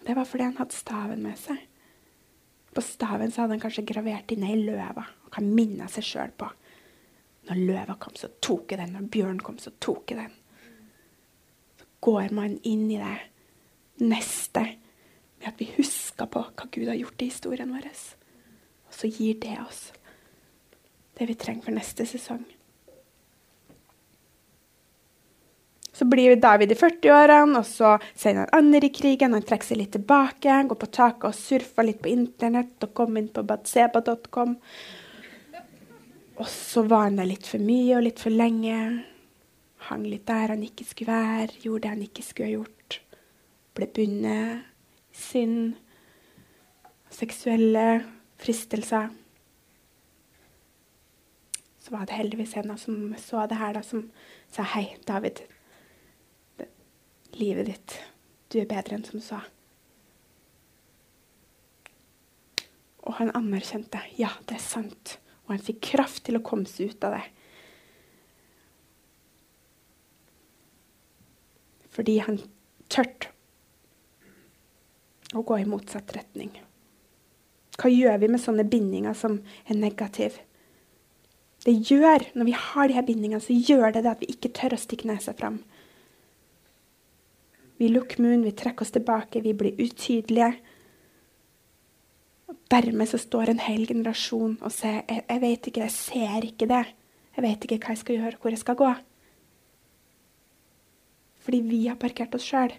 [0.05, 1.57] Det var fordi han hadde staven med seg.
[2.73, 6.33] På staven så hadde han kanskje gravert inn ei løve og kan minne seg sjøl
[6.37, 6.49] på.
[7.49, 8.93] Når løva kom, så tok jeg den.
[8.97, 10.35] Når bjørnen kom, så tok jeg den.
[11.79, 14.63] Så går man inn i det neste
[15.39, 17.89] med at vi husker på hva Gud har gjort i historien vår.
[18.87, 19.91] Og så gir det oss
[21.17, 22.43] det vi trenger for neste sesong.
[25.93, 29.35] Så blir David i 40-årene, og så sender han andre i krigen.
[29.37, 33.21] Han trekker seg litt tilbake, går på taket og surfer litt på internett og kommer
[33.21, 34.57] inn på batseba.com.
[36.41, 38.79] Og så var han der litt for mye og litt for lenge.
[39.89, 42.99] Hang litt der han ikke skulle være, gjorde det han ikke skulle ha gjort.
[43.77, 44.69] Ble bundet.
[45.13, 45.75] Synd.
[47.13, 47.87] Seksuelle
[48.41, 49.11] fristelser.
[51.83, 54.07] Så var det heldigvis en som så det her, da, som
[54.49, 55.43] sa hei, David.
[57.39, 57.97] Livet ditt.
[58.53, 59.41] Du er bedre enn som sa.
[63.03, 63.99] Og han anerkjente.
[64.19, 65.17] Ja, det er sant.
[65.45, 67.23] Og han fikk kraft til å komme seg ut av det.
[71.93, 72.39] Fordi han
[72.89, 73.29] tørte
[75.33, 76.53] å gå i motsatt retning.
[77.77, 80.45] Hva gjør vi med sånne bindinger som er negative?
[81.63, 84.51] Det gjør, Når vi har de her bindingene, så gjør det det at vi ikke
[84.51, 85.63] tør å stikke nesa fram.
[87.83, 90.53] Vi lukker munnen, vi trekker oss tilbake, vi blir utydelige.
[92.47, 96.47] Og dermed så står en hel generasjon og sier jeg, jeg vet ikke, jeg ser
[96.47, 96.85] ikke det.
[97.35, 98.93] Jeg vet ikke hva jeg skal gjøre, hvor jeg skal gå.
[101.43, 102.71] Fordi vi har parkert oss sjøl.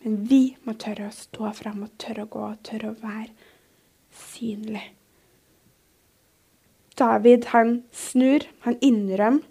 [0.00, 3.32] Men vi må tørre å stå fram og tørre å gå og tørre å være
[4.16, 4.86] synlig.
[6.96, 9.44] David han snur, han innrømmer.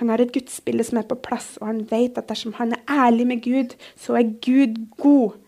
[0.00, 2.82] Han har et gudsbilde som er på plass, og han vet at dersom han er
[3.06, 5.38] ærlig med Gud, så er Gud god.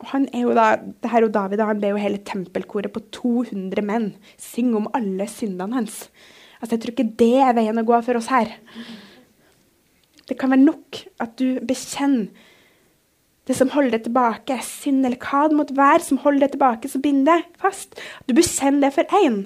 [0.00, 2.92] Og han er jo da, det her er jo David han ber jo hele tempelkoret
[2.92, 4.10] på 200 menn
[4.40, 6.08] synge om alle syndene hans.
[6.60, 8.50] Altså, Jeg tror ikke det er veien å gå for oss her.
[10.26, 12.28] Det kan være nok at du bekjenner
[13.46, 16.88] det som holder deg tilbake, synd eller hva det måtte være som holder deg tilbake,
[16.90, 17.94] så bind det fast.
[18.26, 19.44] Du bekjenner det for én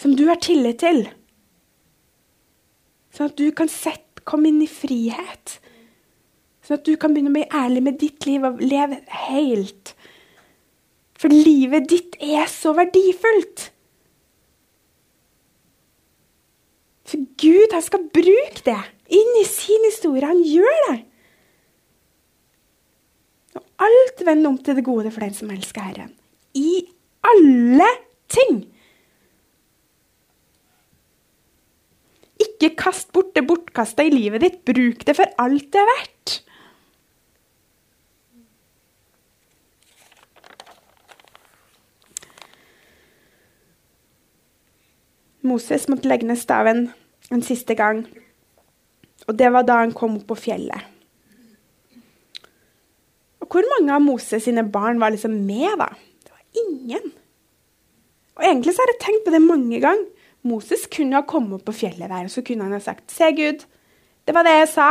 [0.00, 1.04] som du har tillit til.
[3.12, 5.58] Sånn at du kan sette, komme inn i frihet.
[6.62, 9.94] Sånn at du kan begynne å bli ærlig med ditt liv og leve helt.
[11.18, 13.68] For livet ditt er så verdifullt.
[17.12, 18.78] For Gud han skal bruke det
[19.12, 20.24] inn i sin historie.
[20.24, 20.98] Han gjør det.
[23.58, 26.14] Og alt vender om til det gode for den som elsker Herren.
[26.56, 26.86] I
[27.26, 27.90] alle
[28.32, 28.62] ting.
[32.62, 34.60] Ikke kast bort det bortkasta i livet ditt.
[34.62, 36.34] Bruk det for alt det er verdt.
[45.42, 46.84] Moses måtte legge ned staven
[47.34, 48.04] en siste gang.
[49.26, 50.86] Og det var da han kom opp på fjellet.
[53.42, 55.90] Og hvor mange av Moses sine barn var liksom med, da?
[56.22, 57.10] Det var ingen.
[58.38, 60.06] Og egentlig så har jeg tenkt på det mange ganger.
[60.46, 63.28] Moses kunne ha kommet opp på fjellet der og så kunne han ha sagt Se,
[63.36, 63.62] Gud,
[64.26, 64.88] det var det jeg sa.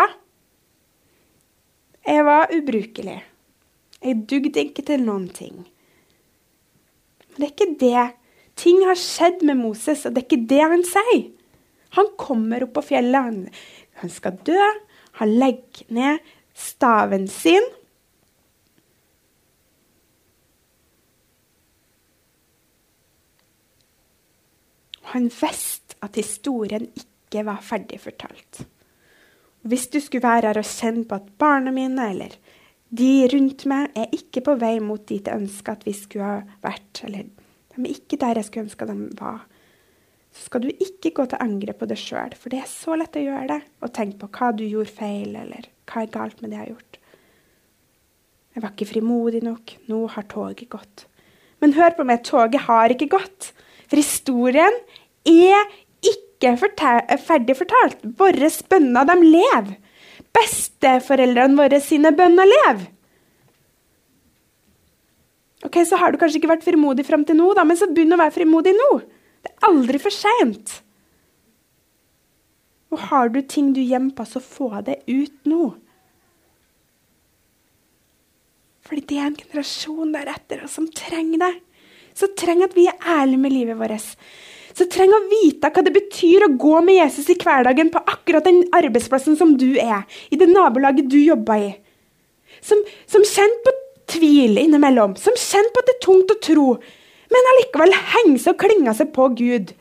[2.07, 3.19] Jeg var ubrukelig.
[4.01, 5.59] Jeg dugde ikke til noen ting.
[7.31, 8.07] Men det er ikke det.
[8.59, 11.27] Ting har skjedd med Moses, og det er ikke det han sier.
[11.97, 13.27] Han kommer opp på fjellet.
[13.27, 13.37] Han,
[14.01, 14.59] han skal dø.
[15.19, 17.67] Han legger ned staven sin.
[25.11, 28.63] Han visste at historien ikke var ferdig fortalt.
[29.61, 32.37] Hvis du skulle være her og kjenne på at barna mine eller
[32.91, 36.39] de rundt meg er ikke på vei mot dit jeg ønsker at vi skulle ha
[36.63, 37.29] vært, eller
[37.71, 39.45] de er ikke der jeg skulle ønske de var,
[40.31, 43.15] så skal du ikke gå til angrep på det sjøl, for det er så lett
[43.19, 43.59] å gjøre det.
[43.83, 46.71] Og tenke på hva du gjorde feil, eller hva er galt med det jeg har
[46.71, 46.99] gjort.
[48.51, 49.73] Jeg var ikke frimodig nok.
[49.91, 51.05] Nå har toget gått.
[51.63, 53.51] Men hør på meg, toget har ikke gått.
[53.91, 54.79] For historien
[55.27, 55.67] er
[56.01, 58.01] ikke ferdig fortalt.
[58.17, 59.77] Våre bønner, de lever.
[60.31, 62.87] Besteforeldrene våre sine bønner lever.
[65.65, 68.15] Ok, Så har du kanskje ikke vært frimodig fram til nå, da, men så begynn
[68.15, 68.91] å være frimodig nå.
[69.41, 70.81] Det er aldri for seint.
[72.91, 75.71] Og har du ting du gjemmer på, så få det ut nå.
[78.87, 81.53] Fordi det er en generasjon der etter oss som trenger det.
[82.17, 84.17] Som trenger at vi er ærlige med livet vårt.
[84.77, 88.47] Som trenger å vite hva det betyr å gå med Jesus i hverdagen på akkurat
[88.47, 91.71] den arbeidsplassen som du er, i det nabolaget du jobber i.
[92.63, 93.75] Som, som kjenner på
[94.11, 96.67] tvil innimellom, som kjenner på at det er tungt å tro,
[97.31, 99.71] men allikevel henger seg og klinger seg på Gud.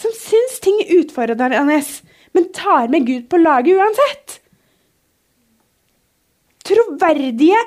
[0.00, 1.80] Som syns ting er utfordrende,
[2.34, 4.40] men tar med Gud på laget uansett.
[6.64, 7.60] Troverdige,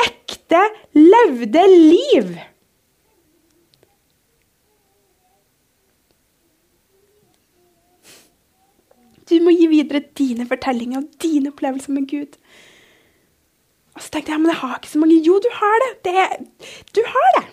[0.00, 0.62] ekte,
[0.96, 2.36] levde liv.
[9.26, 12.36] Du må gi videre dine fortellinger og dine opplevelser med Gud.
[13.96, 15.20] Og så tenkte jeg men jeg har ikke så mange.
[15.24, 15.92] Jo, du har det.
[16.06, 16.26] det
[16.94, 17.46] du har det.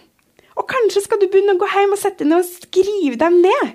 [0.60, 3.74] Og kanskje skal du begynne å gå hjem og sette ned og skrive dem ned.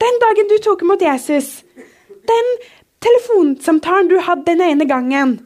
[0.00, 1.60] Den dagen du tok imot Jesus,
[2.30, 2.50] den
[3.04, 5.38] telefonsamtalen du hadde den ene gangen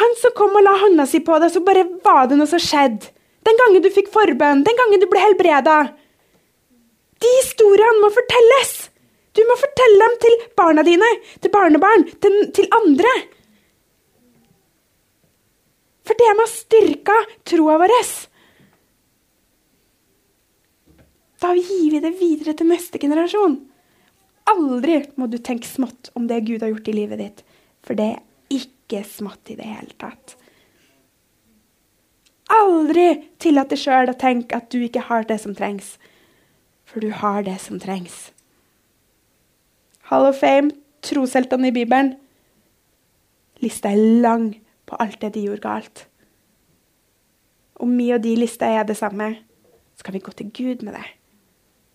[0.00, 2.60] Han som kom og la hånda si på deg, så bare var det noe som
[2.62, 3.10] skjedde.
[3.44, 5.74] Den gangen du fikk forbønn, den gangen du ble helbreda.
[7.20, 8.72] De historiene må fortelles.
[9.32, 11.08] Du må fortelle dem til barna dine,
[11.40, 13.12] til barnebarn, til, til andre.
[16.04, 17.16] For det med å styrke
[17.48, 17.94] troa vår.
[21.42, 23.56] Da gir vi det videre til neste generasjon.
[24.52, 27.42] Aldri må du tenke smått om det Gud har gjort i livet ditt,
[27.86, 30.36] for det er ikke smått i det hele tatt.
[32.52, 33.06] Aldri
[33.40, 35.96] tillat deg sjøl å tenke at du ikke har det som trengs,
[36.84, 38.28] for du har det som trengs.
[40.12, 42.10] Hall of Fame, trosheltene i Bibelen.
[43.64, 44.50] Lista er lang
[44.84, 46.02] på alt det de gjorde galt.
[47.80, 49.30] Om mi og de lista er det samme,
[49.96, 51.06] så kan vi gå til Gud med det.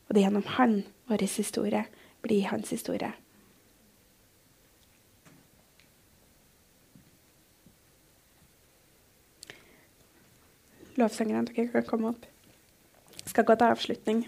[0.07, 1.83] Og det er gjennom Han vår historie
[2.25, 3.11] blir hans historie.
[10.97, 12.25] Lovsangerne, dere kan komme opp.
[13.21, 14.25] Jeg skal gå til avslutning.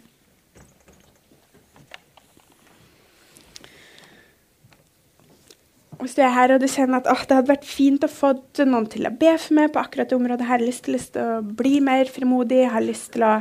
[6.00, 8.32] Hvis du er her og du kjenner at det hadde vært fint å få
[8.64, 11.42] noen til å be for meg på akkurat det området, her, lyst, lyst til å
[11.44, 13.34] bli mer frimodig, har lyst til å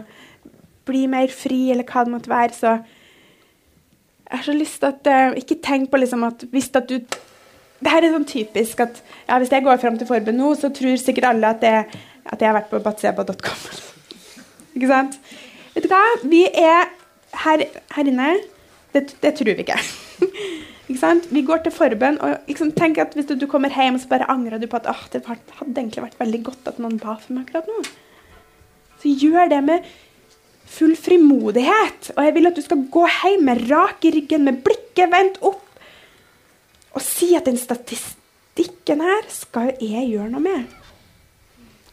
[0.88, 2.78] bli mer fri, eller hva det måtte være, så
[4.28, 6.98] jeg har så lyst til at uh, Ikke tenk på liksom at hvis at du
[7.78, 10.72] det her er sånn typisk at ja, Hvis jeg går fram til forbud nå, så
[10.74, 13.60] tror sikkert alle at, det, at jeg har vært på batseba.com.
[14.74, 15.14] ikke sant?
[15.76, 16.02] Vet du hva?
[16.26, 16.90] Vi er
[17.44, 17.62] her,
[17.94, 18.32] her inne.
[18.92, 19.78] Det, det tror vi ikke.
[20.88, 22.20] Vi går til forbønn.
[22.20, 24.88] og tenk at Hvis du, du, kommer hjem og så bare angrer du på at
[25.12, 27.82] det hadde egentlig vært veldig godt at noen ba for meg akkurat nå.
[29.02, 29.84] Så gjør det med
[30.68, 32.12] full frimodighet.
[32.16, 35.40] Og jeg vil at du skal gå hjem med rak i ryggen, med blikket vendt
[35.42, 35.64] opp,
[36.96, 40.64] og si at den statistikken her skal jeg gjøre noe med.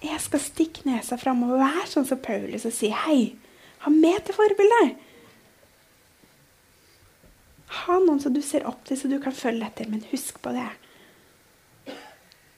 [0.05, 3.35] Jeg skal stikke nesa fram og være sånn som Paulus og si hei,
[3.85, 4.95] ha med til forbilde.
[7.65, 9.89] Ha noen som du ser opp til, så du kan følge etter.
[9.89, 10.67] Men husk på det.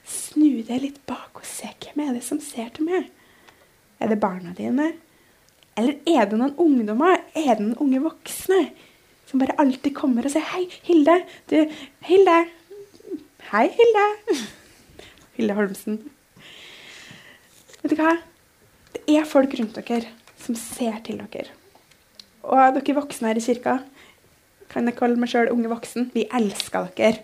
[0.08, 3.10] Snu deg litt bak og se hvem er det som ser til meg.
[3.99, 4.91] Er det barna dine?
[5.78, 7.22] Eller er det noen ungdommer?
[7.38, 8.62] Er det noen unge voksne
[9.28, 11.26] som bare alltid kommer og sier 'Hei, Hilde'.
[11.49, 11.58] Du,
[12.08, 12.38] Hilde.
[13.51, 14.05] Hei, Hilde.
[15.36, 15.99] Hilde Holmsen.
[17.82, 18.18] Vet du hva?
[18.93, 20.08] Det er folk rundt dere
[20.39, 21.51] som ser til dere.
[22.43, 23.80] Og dere voksne her i kirka,
[24.72, 26.09] kan jeg kalle meg sjøl unge voksen.
[26.13, 27.24] Vi elsker dere.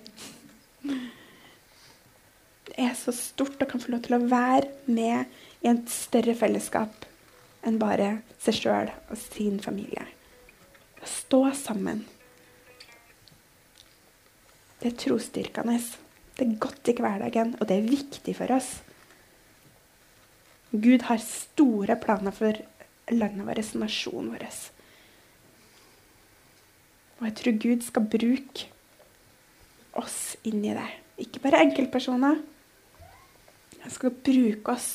[2.74, 5.30] Det er så stort å kan få lov til å være med
[5.62, 7.06] i et større fellesskap
[7.64, 10.08] enn bare seg sjøl og sin familie.
[11.04, 12.04] Å stå sammen.
[14.82, 15.78] Det er trosstyrkende.
[16.34, 18.72] Det er godt i hverdagen, og det er viktig for oss.
[20.74, 22.58] Gud har store planer for
[23.14, 24.72] landet vårt, nasjonen vår.
[27.24, 28.65] Og jeg tror Gud skal bruke
[29.95, 30.89] oss inn i det.
[31.24, 32.41] Ikke bare enkeltpersoner.
[33.80, 34.89] Han skal bruke oss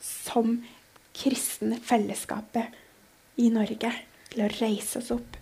[0.00, 0.62] som
[1.12, 2.72] kristne fellesskapet
[3.36, 3.90] i Norge
[4.30, 5.36] til å reise oss opp.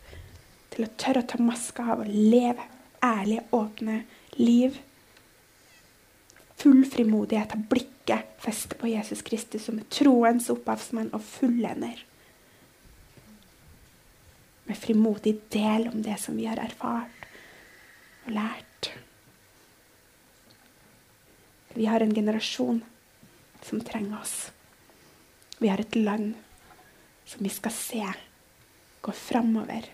[0.75, 2.67] Til å tørre å ta maska av og leve
[3.07, 4.03] ærlige, åpne
[4.43, 4.81] liv.
[6.63, 12.03] full frimodighet av blikket festet på Jesus Kristus som troens opphavsmann og fullender.
[14.73, 17.27] Med frimodig del om det som vi har erfart
[18.25, 18.87] og lært.
[21.77, 22.79] Vi har en generasjon
[23.61, 24.49] som trenger oss.
[25.61, 26.33] Vi har et land
[27.29, 28.09] som vi skal se
[29.05, 29.93] gå framover.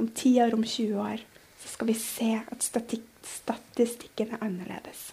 [0.00, 1.28] Om 10 år, om 20 år,
[1.60, 5.10] så skal vi se at statistikken er annerledes.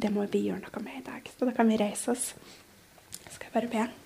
[0.00, 1.28] Det må vi gjøre noe med i dag.
[1.28, 2.32] Så da kan vi reise oss.
[3.28, 4.01] Skal jeg bare be?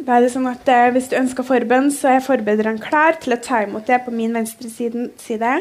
[0.00, 3.36] Da er det sånn at eh, Hvis du ønsker forbønn, så er forbederen klar til
[3.36, 5.56] å ta imot det på min venstre side.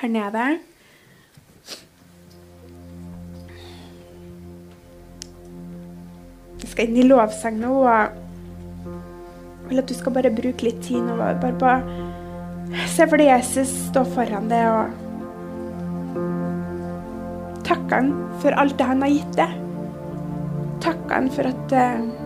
[0.00, 0.48] Her nede.
[6.60, 7.80] Jeg skal inn i lovsang nå.
[7.80, 8.18] og
[9.70, 11.16] vil at du skal bare bruke litt tid nå.
[11.16, 11.74] Bare på
[12.90, 14.86] Se for deg Jesus stå foran deg og
[17.66, 18.12] takke han
[18.42, 19.56] for alt det han har gitt deg.
[20.84, 22.19] Takke han for at uh,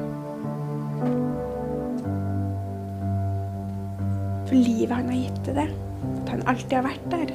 [4.55, 5.70] For livet han har gitt deg det.
[6.22, 7.30] At han alltid har vært der.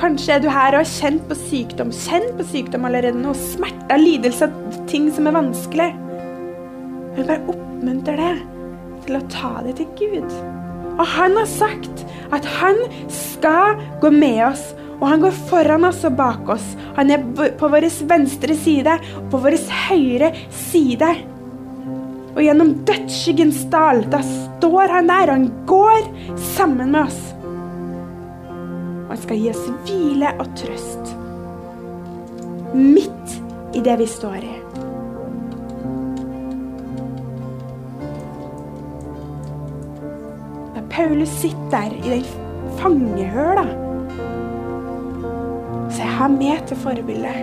[0.00, 1.90] Kanskje er du her og har kjent på sykdom.
[1.92, 3.34] Kjent på sykdom allerede nå.
[3.36, 4.48] Smerter, lidelse,
[4.88, 5.90] ting som er vanskelig.
[7.18, 8.40] Jeg bare oppmuntre deg
[9.04, 10.32] til å ta det til Gud.
[10.94, 12.80] Og han har sagt at han
[13.12, 14.70] skal gå med oss.
[15.02, 16.64] Og han går foran oss og bak oss.
[16.96, 17.28] Han er
[17.60, 18.96] på vår venstre side
[19.28, 19.58] på vår
[19.90, 20.32] høyre
[20.62, 21.12] side.
[22.32, 26.08] Og gjennom dødsskyggens dal, da står han der, og han går
[26.54, 27.20] sammen med oss.
[29.10, 31.12] Han skal gi oss hvile og trøst.
[32.72, 33.36] Midt
[33.76, 34.54] i det vi står i.
[40.72, 42.24] Da Paulus sitter der i den
[42.80, 43.66] fangehøla,
[45.92, 47.34] så er han med til forbilde.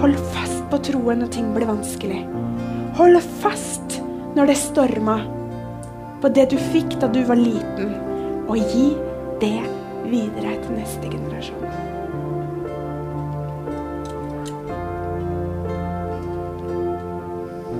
[0.00, 2.22] Hold fast på troen når ting blir vanskelig.
[2.98, 3.98] Hold fast
[4.36, 5.26] når det stormer,
[6.22, 7.94] på det du fikk da du var liten,
[8.48, 8.88] og gi
[9.42, 9.60] det
[10.08, 11.68] videre til neste generasjon.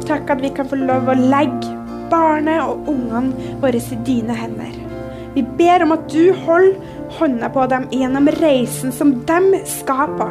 [0.08, 1.74] Takk at vi kan få lov å legge
[2.08, 4.76] barnet og ungene våre i dine hender.
[5.34, 6.78] Vi ber om at du holder
[7.18, 10.28] hånda på dem gjennom reisen som de skal på.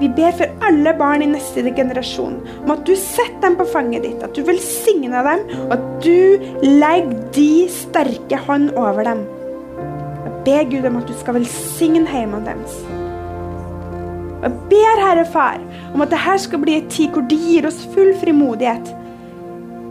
[0.00, 4.06] Vi ber for alle barn i neste generasjon om at du setter dem på fanget
[4.06, 9.22] ditt, at du velsigner dem, og at du legger de sterke hånd over dem.
[10.24, 12.80] Jeg ber Gud om at du skal velsigne hjemmene deres.
[14.42, 15.62] Og jeg ber, Herre Far,
[15.94, 18.90] om at dette skal bli en tid hvor de gir oss full frimodighet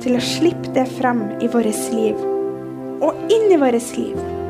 [0.04, 2.20] til å slippe det frem i vårt liv,
[3.02, 4.41] og inn i vårt liv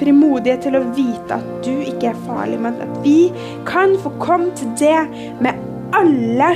[0.00, 3.30] frimodighet til å vite at du ikke er farlig, men at vi
[3.68, 5.00] kan få komme til det
[5.44, 5.60] med
[5.96, 6.54] alle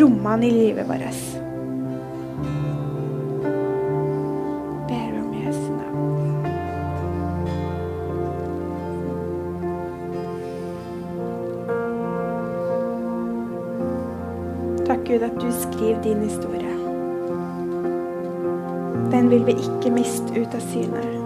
[0.00, 1.20] rommene i livet vårt.
[4.86, 6.06] Ber om Jesu navn.
[14.86, 16.74] Takk, Gud, at du skriver din historie.
[19.10, 21.25] Den vil vi ikke miste ut av synet.